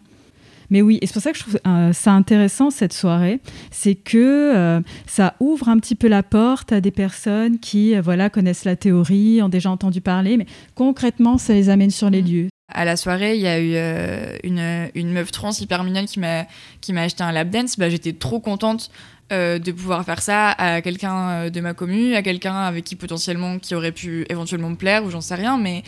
[0.73, 3.93] Mais oui, et c'est pour ça que je trouve euh, ça intéressant cette soirée, c'est
[3.93, 4.17] que
[4.55, 8.65] euh, ça ouvre un petit peu la porte à des personnes qui euh, voilà connaissent
[8.65, 12.25] la théorie, ont déjà entendu parler, mais concrètement ça les amène sur les Mm.
[12.25, 12.47] lieux.
[12.73, 16.19] à la soirée, il y a eu euh, une, une meuf trans hyper mignonne qui
[16.19, 16.47] m'a
[16.81, 17.77] qui m'a acheté un lap dance.
[17.77, 18.89] Bah, j'étais trop contente
[19.31, 23.59] euh, de pouvoir faire ça à quelqu'un de ma commune, à quelqu'un avec qui potentiellement
[23.59, 25.83] qui aurait pu éventuellement me plaire ou j'en sais rien, mais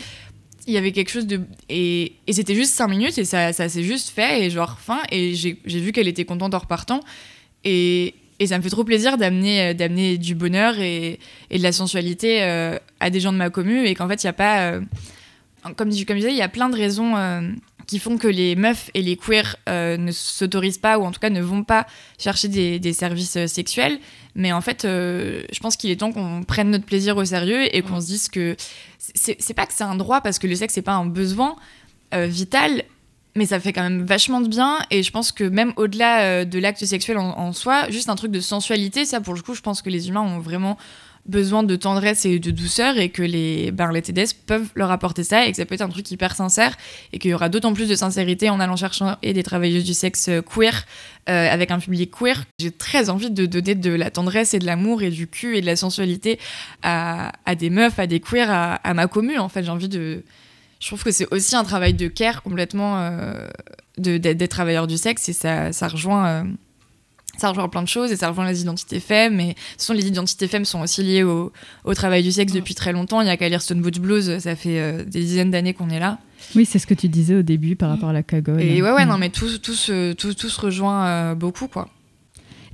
[0.68, 3.70] il y avait quelque chose de et, et c'était juste cinq minutes et ça, ça
[3.70, 7.02] s'est juste fait et genre fin et j'ai vu qu'elle était contente en repartant
[7.64, 11.64] et, et ça me fait trop plaisir d'amener euh, d'amener du bonheur et, et de
[11.64, 14.34] la sensualité euh, à des gens de ma commune et qu'en fait il y a
[14.34, 14.82] pas euh,
[15.76, 17.42] comme, comme je disais il y a plein de raisons euh,
[17.88, 21.20] qui font que les meufs et les queers euh, ne s'autorisent pas ou en tout
[21.20, 21.86] cas ne vont pas
[22.18, 24.00] chercher des, services euh, sexuels.
[24.36, 27.76] Mais en fait euh, je pense qu'il est temps qu'on prenne notre plaisir au sérieux
[27.76, 28.56] et qu'on se dise que
[28.98, 31.56] c'est pas que c'est un droit parce que le sexe c'est pas un besoin
[32.14, 32.84] vital
[33.36, 34.80] mais ça fait quand même vachement de bien.
[34.90, 38.40] Et je pense que même au-delà de l'acte sexuel en soi juste un truc de
[38.40, 40.78] sensualité ça pour le coup je pense que les humains ont vraiment
[41.26, 45.24] besoin de tendresse et de douceur et que les, ben, les TDS peuvent leur apporter
[45.24, 46.78] ça et que ça peut être un truc hyper sincère
[47.14, 50.30] et qu'il y aura d'autant plus de sincérité en allant chercher des travailleuses du sexe
[50.30, 50.86] euh, queer
[51.28, 52.46] euh, avec un public queer.
[52.60, 55.62] J'ai très envie de donner de la tendresse et de l'amour et du cul et
[55.62, 56.40] de la sensualité
[56.84, 59.64] à, des meufs, à des queers, à, ma commune en fait.
[59.64, 60.24] J'ai envie de...
[60.80, 63.48] Je trouve que c'est aussi un travail de care complètement euh,
[63.98, 66.28] d'être des travailleurs du sexe et ça, ça rejoint...
[66.28, 66.44] euh,
[67.38, 69.40] ça rejoint plein de choses et ça rejoint les identités femmes.
[69.40, 71.52] Et toute façon, les identités femmes sont aussi liées au,
[71.84, 73.22] au travail du sexe depuis très longtemps.
[73.22, 75.90] Il n'y a qu'à lire Stone Butch Blues, ça fait euh, des dizaines d'années qu'on
[75.90, 76.20] est là.
[76.56, 78.62] Oui, c'est ce que tu disais au début par rapport à la cagole.
[78.62, 79.10] Et ouais, ouais, Mm.
[79.10, 81.90] non, mais tout, tout, se, tout, tout se rejoint euh, beaucoup, quoi.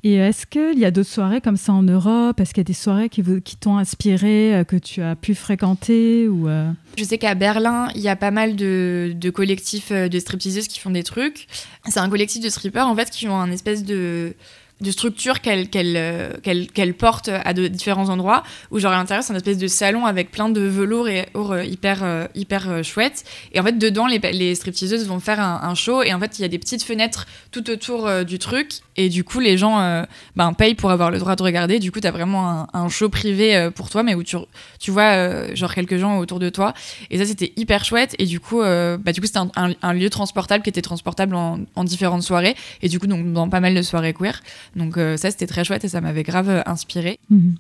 [0.04, 2.40] Et est-ce qu'il y a d'autres soirées comme ça en Europe?
[2.40, 3.22] Est-ce qu'il y a des soirées qui,
[3.60, 8.02] t'ont inspiré, euh, que tu as pu fréquenter ou euh, Je sais qu'à Berlin, il
[8.02, 11.48] y a pas mal de, de collectifs euh, de stripteaseuses qui font des trucs.
[11.88, 14.34] C'est un collectif de strippers, en fait, qui ont un espèce de
[14.82, 19.24] de structure qu'elles qu'elles, euh, qu'elles- qu'elles portent à différents endroits où genre à l'intérieur
[19.24, 22.70] c'est un espèce de salon avec plein de velours et or euh, hyper euh, hyper
[22.70, 26.20] euh, chouette et en fait dedans les, les stripteaseuses vont faire un, show et en
[26.20, 28.72] fait il y a des petites fenêtres tout autour euh, du truc.
[28.98, 30.04] Et du coup les gens euh,
[30.36, 31.80] ben, payent pour avoir le droit de regarder.
[31.80, 34.36] Du coup t'as vraiment un, show privé euh, pour toi mais où tu,
[34.80, 36.74] tu vois euh, genre quelques gens autour de toi.
[37.10, 38.16] Et ça c'était hyper chouette.
[38.20, 41.60] Et du coup euh, bah, du coup c'était un lieu transportable qui était transportable en,
[41.76, 42.56] en différentes soirées.
[42.82, 44.42] Et du coup donc dans pas mal de soirées queer
[44.76, 47.56] donc euh, ça c'était très chouette et ça m'avait grave euh, inspiré Mhm.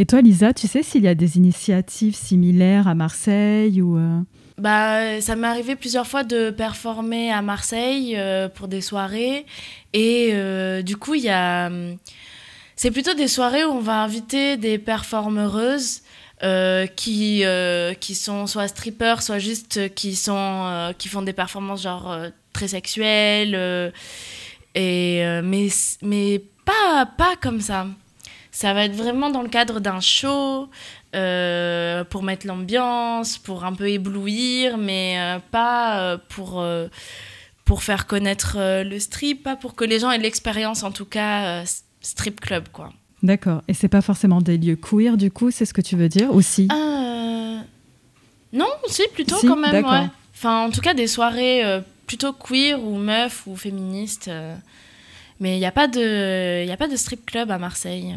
[0.00, 4.20] Et toi, Lisa, tu sais s'il y a des initiatives similaires à Marseille ou euh,
[4.56, 9.44] Bah, ça m'est arrivé plusieurs fois de performer à Marseille euh, pour des soirées.
[9.94, 11.66] Et euh, du coup, il y a.
[11.66, 11.96] hum,
[12.76, 16.02] C'est plutôt des soirées où on va inviter des performeuses
[16.44, 21.32] euh, qui, euh, qui sont soit strippers, soit juste qui, sont, euh, qui font des
[21.32, 23.92] performances genre euh, très sexuelles.
[24.78, 25.68] Euh, et, euh, mais
[26.02, 27.86] mais pas, pas comme ça.
[28.50, 30.68] Ça va être vraiment dans le cadre d'un show,
[31.14, 36.64] euh, pour mettre l'ambiance, pour un peu éblouir, mais euh, pas pour,
[37.64, 41.62] pour faire connaître le strip, pas pour que les gens aient l'expérience, en tout cas,
[42.00, 42.92] strip club, quoi.
[43.22, 43.62] D'accord.
[43.68, 46.34] Et c'est pas forcément des lieux queer, du coup, c'est ce que tu veux dire
[46.34, 46.68] aussi
[48.52, 50.06] Non, si, plutôt Si, quand même, ouais.
[50.34, 54.26] Enfin, en tout cas, des soirées plutôt queer ou meufs ou féministes.
[54.26, 54.56] euh.
[55.38, 58.16] Mais il n'y a, pas de- y a pas de strip club à Marseille.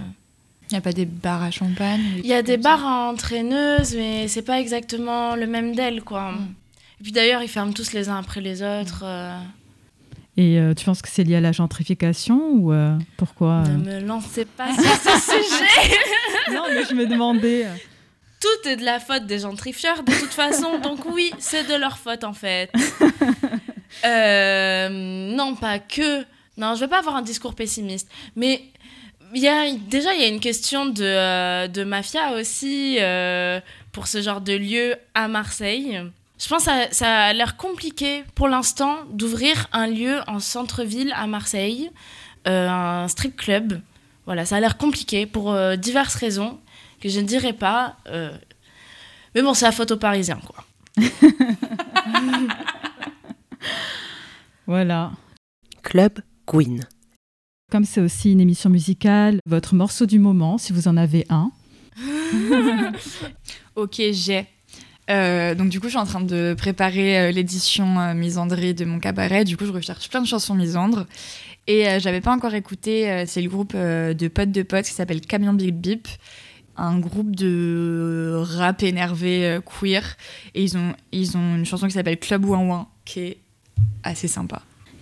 [0.69, 3.95] il n'y a pas des bars à champagne Il y a des bars à entraîneuses,
[3.95, 6.31] mais c'est pas exactement le même d'elles, quoi.
[6.31, 6.55] Mm.
[6.99, 9.03] Et puis d'ailleurs, ils ferment tous les uns après les autres.
[9.05, 9.37] euh.
[10.37, 13.77] Et euh, tu penses que c'est lié à la gentrification ou euh, pourquoi euh Ne
[13.77, 15.97] me lancez pas sur ce sujet.
[16.53, 17.67] Non, mais je me demandais.
[18.39, 20.79] Tout est de la faute des gentrifieurs, de toute façon.
[20.79, 22.71] Donc oui, c'est de leur faute, en fait.
[24.05, 26.23] Euh, non, pas que.
[26.57, 28.09] Non, je vais pas avoir un discours pessimiste.
[28.35, 28.63] Mais
[29.33, 33.59] y a, déjà, il y a une question de, euh, de mafia aussi euh,
[33.91, 36.01] pour ce genre de lieu à Marseille.
[36.39, 41.13] Je pense que ça, ça a l'air compliqué pour l'instant d'ouvrir un lieu en centre-ville
[41.15, 41.91] à Marseille,
[42.45, 43.79] un strip club.
[44.25, 46.59] Voilà, ça a l'air compliqué pour diverses raisons
[46.99, 47.95] que je ne dirai pas.
[49.35, 50.65] Mais bon, c'est la faute aux Parisiens, quoi.
[54.67, 55.11] Voilà.
[55.83, 56.81] Club Queen.
[57.71, 61.51] Comme c'est aussi une émission musicale, votre morceau du moment, si vous en avez un.
[63.75, 64.45] ok j'ai
[65.09, 68.85] Euh, donc du coup je suis en train de préparer euh, l'édition euh, misandrie de
[68.85, 71.05] mon cabaret du coup je recherche plein de chansons misandres
[71.67, 74.85] et euh, j'avais pas encore écouté euh, c'est le groupe euh, de potes de potes
[74.85, 76.07] qui s'appelle Camion Bip Bip
[76.77, 80.15] un groupe de rap énervé euh, queer
[80.53, 83.37] et ils ont, ils ont une chanson qui s'appelle Club Ouin Ouin qui est
[84.03, 84.61] assez sympa.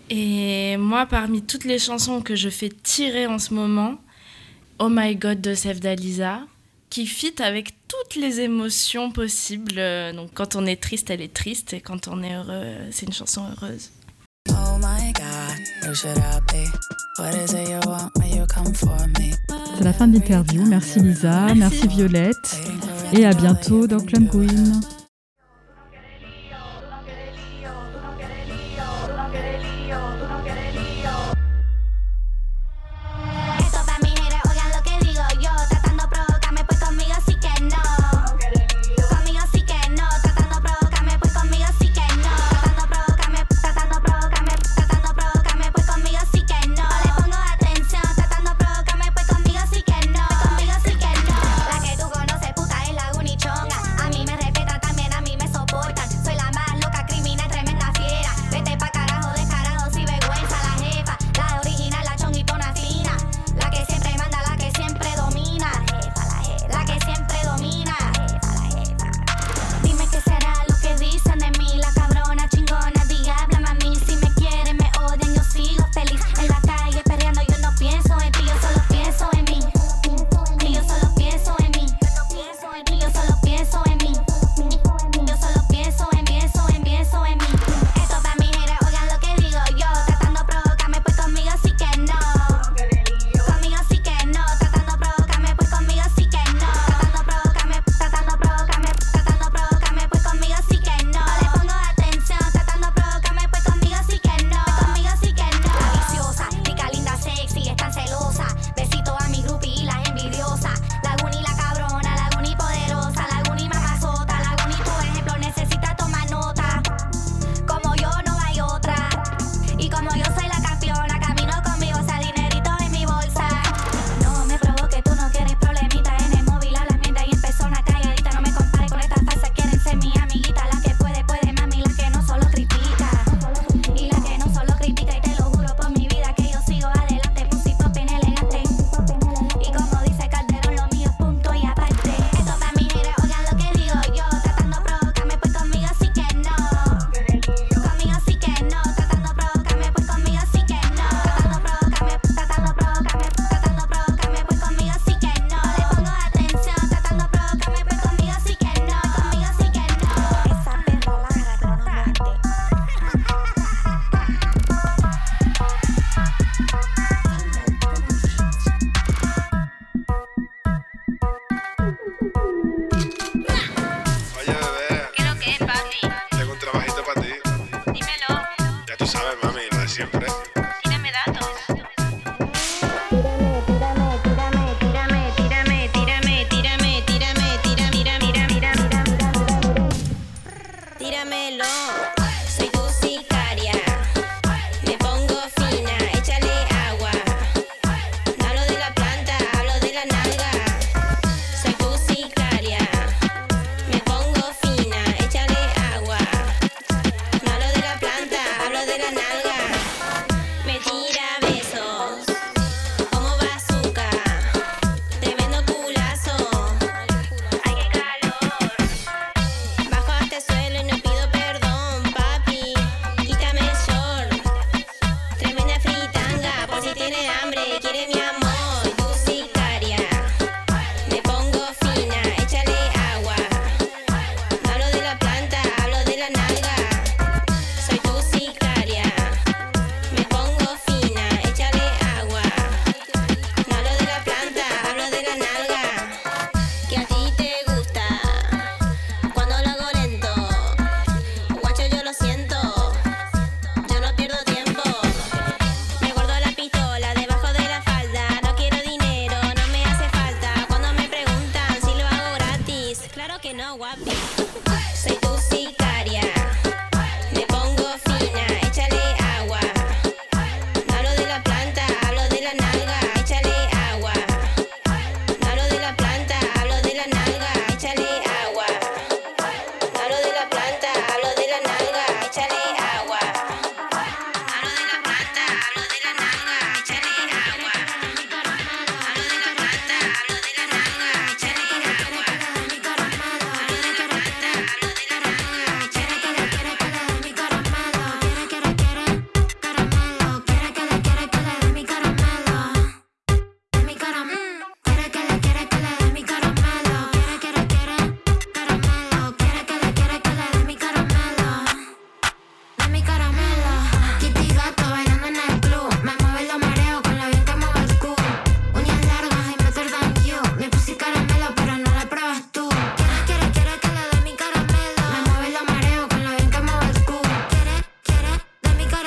[0.09, 3.95] Et moi, parmi toutes les chansons que je fais tirer en ce moment,
[4.79, 6.39] Oh My God de Sef Dalisa,
[6.89, 9.77] qui fit avec toutes les émotions possibles.
[9.77, 13.05] Euh, donc quand on est triste, elle est triste, et quand on est heureux, c'est
[13.05, 13.91] une chanson heureuse.
[19.77, 20.65] C'est la fin de l'interview.
[20.65, 22.57] Merci Lisa, merci, Violette,
[23.13, 24.81] et à bientôt dans Club Queen.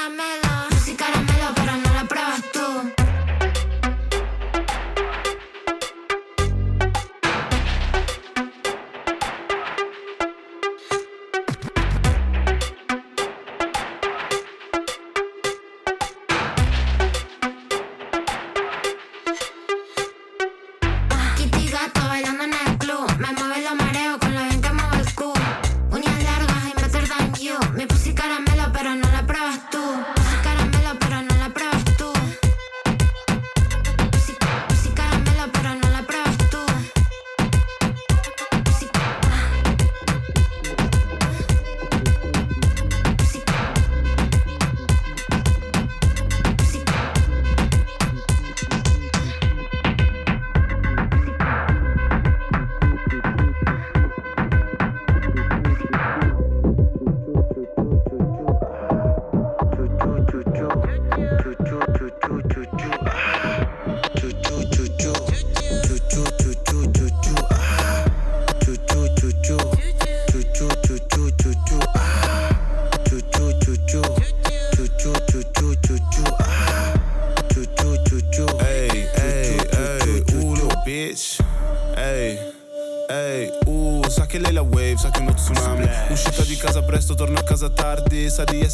[0.03, 0.51] Caramelo.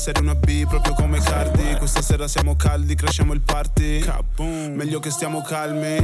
[0.08, 1.74] essere una B proprio come Cardi.
[1.76, 4.02] Questa sera siamo caldi, cresciamo il party.
[4.38, 5.96] Meglio che stiamo calmi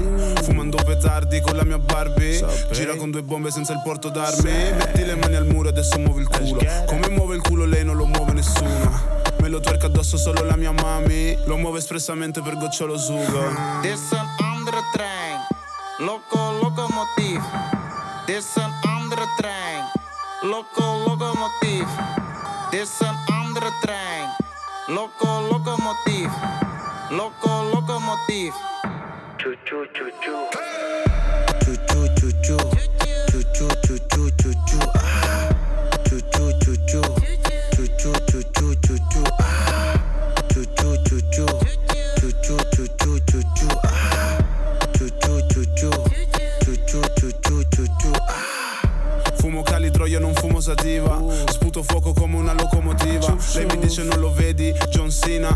[0.42, 2.44] Fumando petardi con la mia Barbie.
[2.70, 4.72] Gira con due bombe senza il porto d'armi.
[4.76, 6.60] Metti le mani al muro, adesso muovi il culo.
[6.86, 9.22] Come muove il culo lei non lo muove nessuno.
[9.40, 11.36] Me lo twerca addosso solo la mia mami.
[11.46, 13.54] Lo muove espressamente per gocciolo sugo.
[13.80, 15.40] This an under train.
[15.98, 17.42] Loco locomotive.
[18.26, 19.82] This an under train.
[20.42, 22.22] Loco locomotive.
[22.70, 23.13] This an
[23.86, 24.23] tren.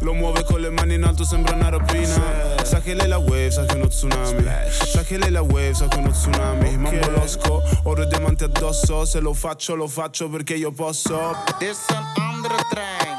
[0.01, 2.57] Lo muove con le mani in alto, sembra una rapina.
[2.63, 4.45] Sa che lei la wave, sa che uno tsunami.
[4.71, 6.77] Sa che lei la wave, sa che uno tsunami.
[6.77, 9.05] Mambo losco, oro e diamante addosso.
[9.05, 11.35] Se lo faccio, lo faccio perché io posso.
[11.59, 13.17] This an under train.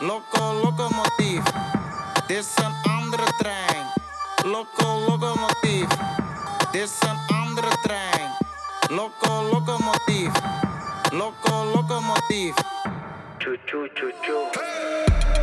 [0.00, 1.42] Loco, locomotive.
[2.26, 3.84] This an under train.
[4.44, 5.88] Loco, locomotive.
[6.70, 8.30] This an under train.
[8.90, 10.32] Loco, locomotive.
[11.10, 12.54] Loco, locomotive.
[13.38, 14.50] Choo choo choo choo.
[14.54, 15.41] Hey!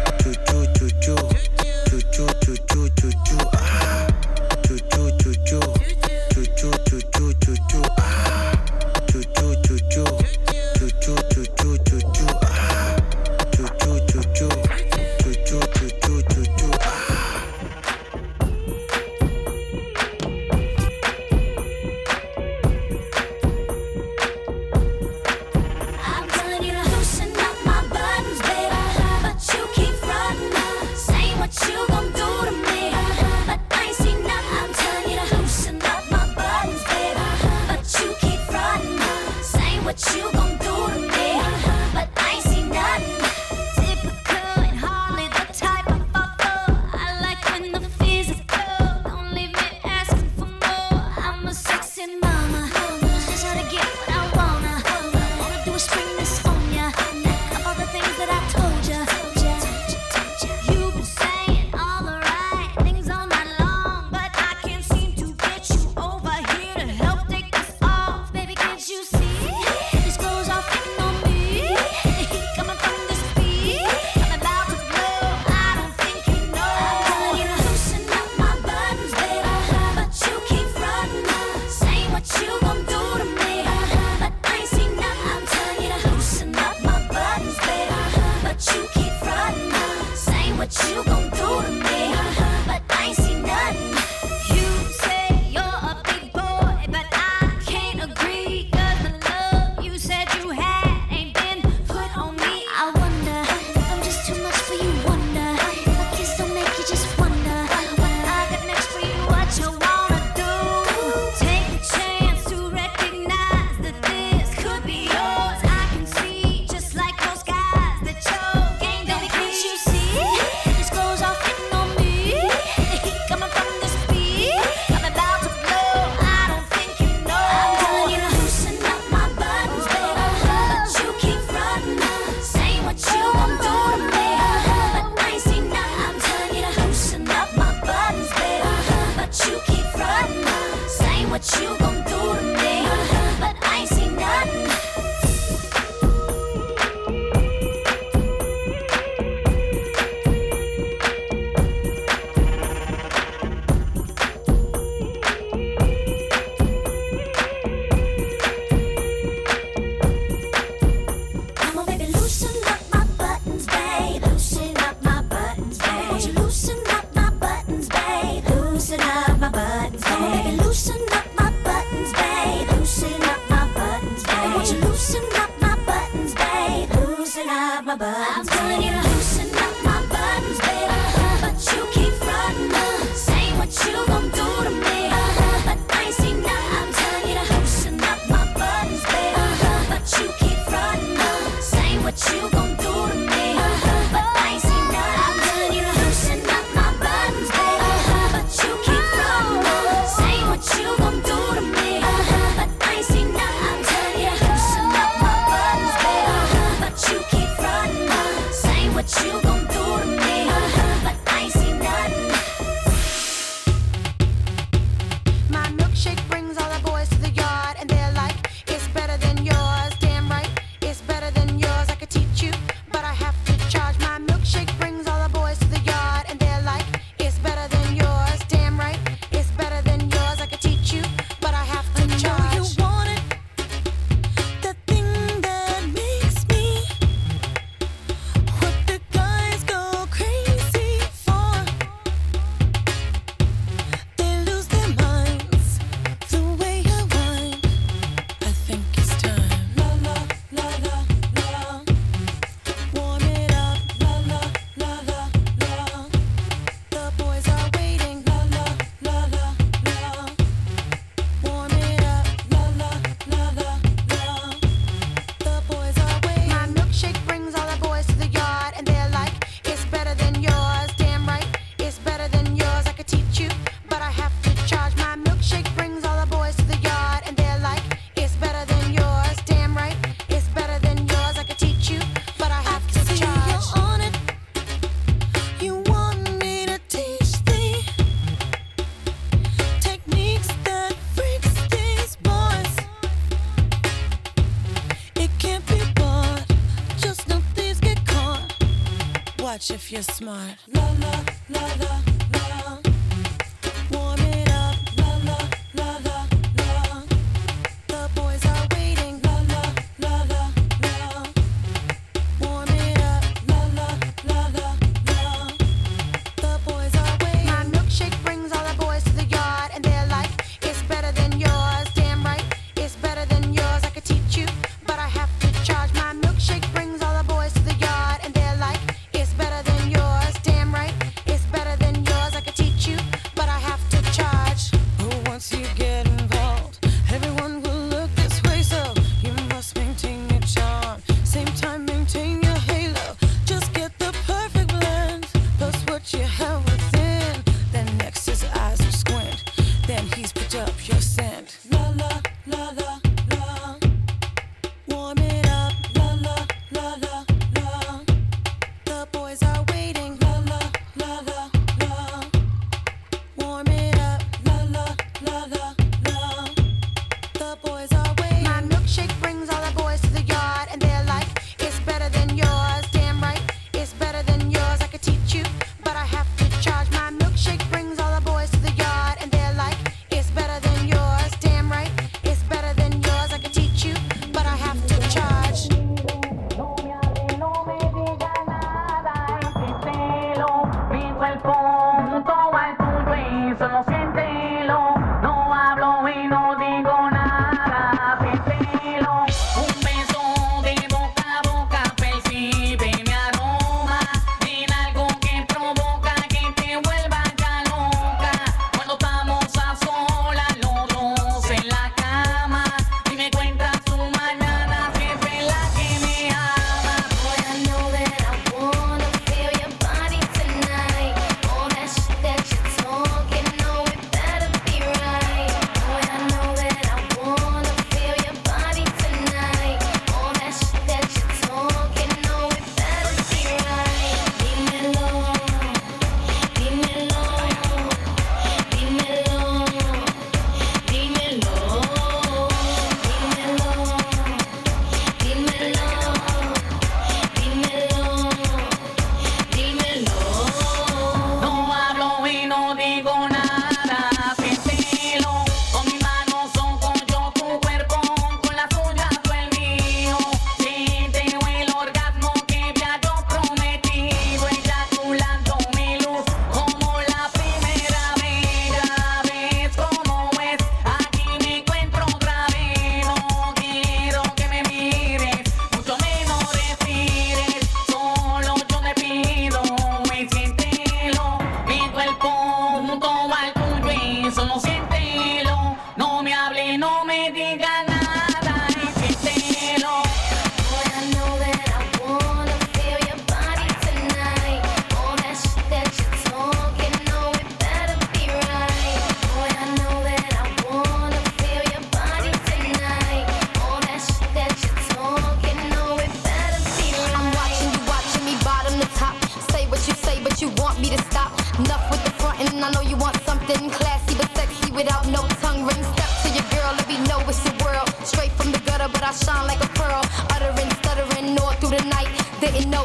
[299.91, 300.55] you're smart.
[300.73, 302.08] La la la la.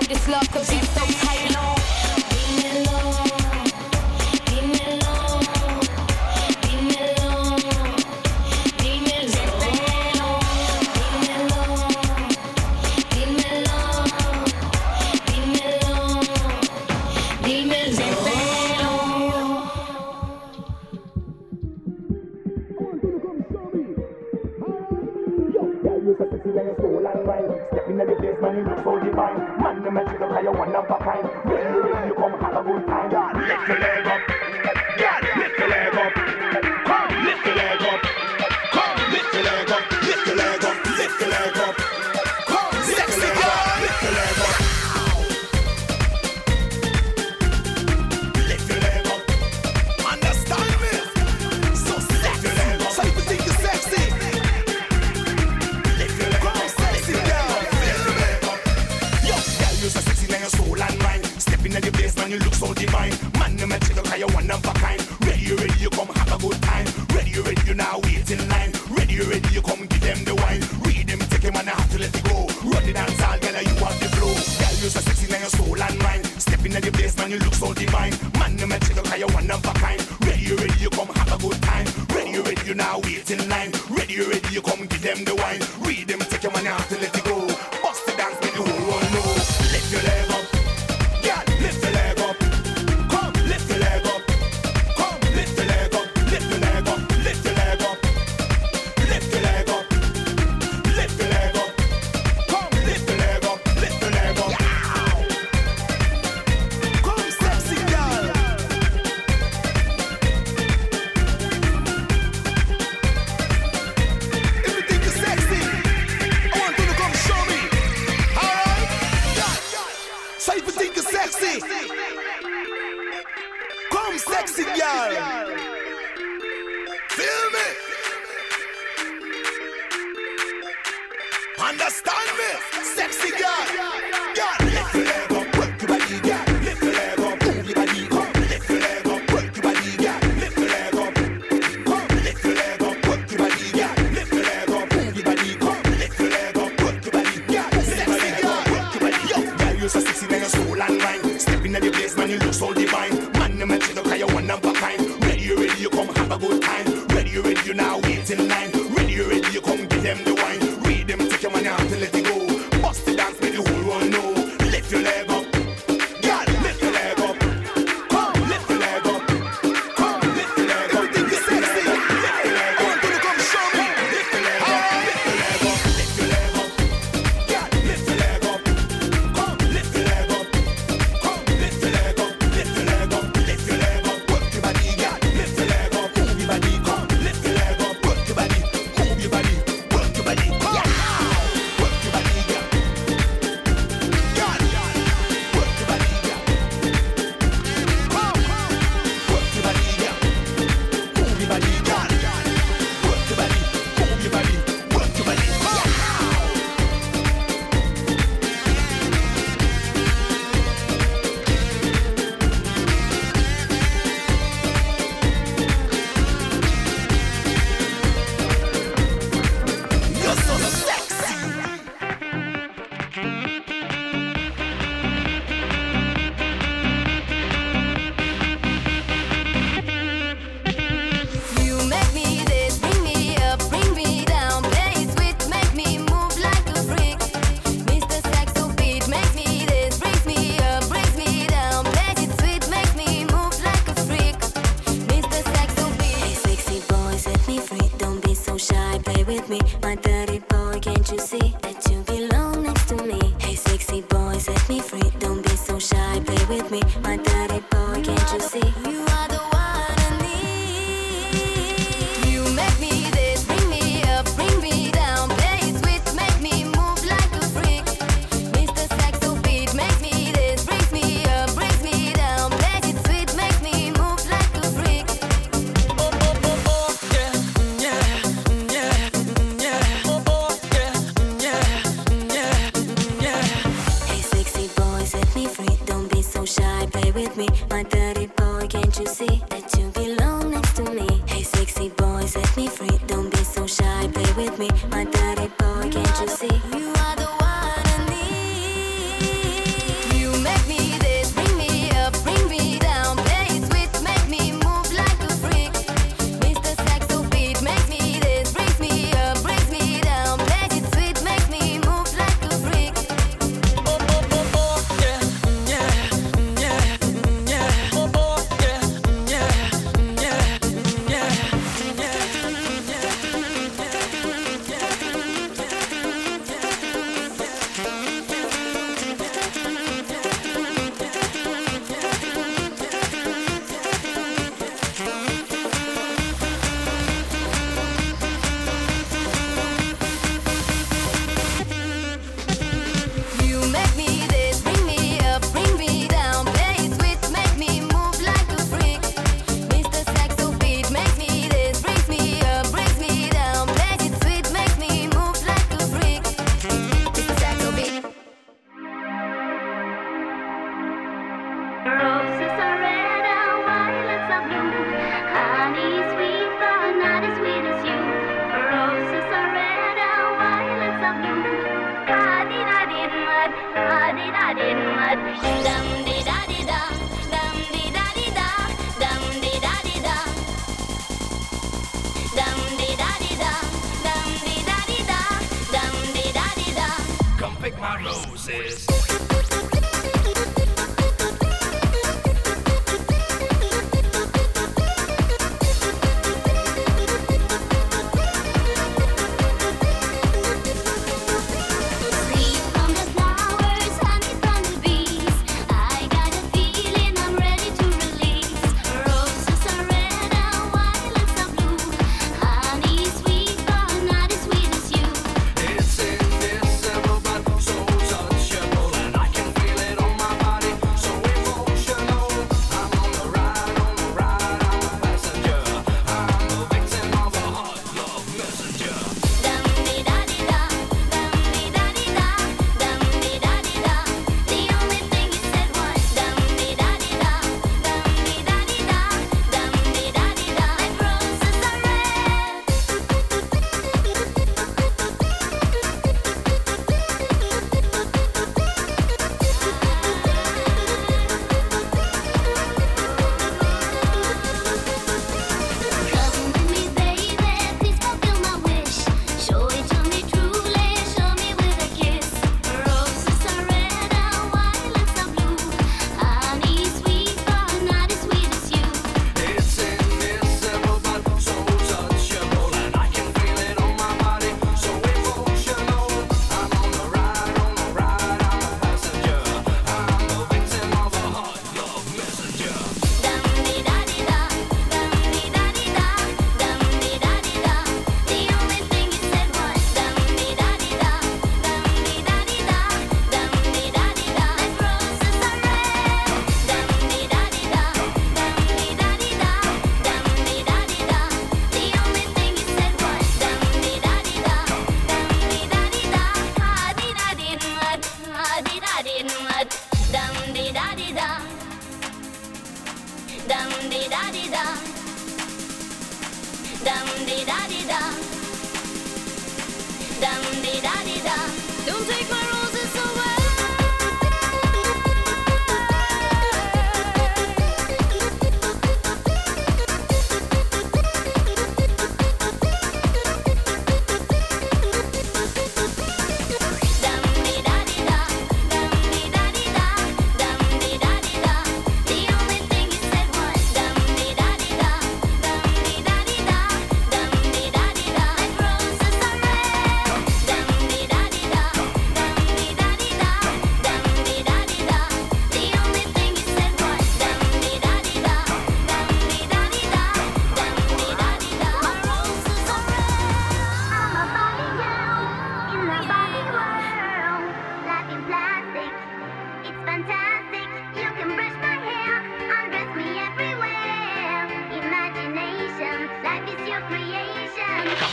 [0.01, 1.54] This love could be so tight.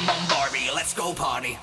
[0.01, 1.59] Come on, Barbie, let's go party.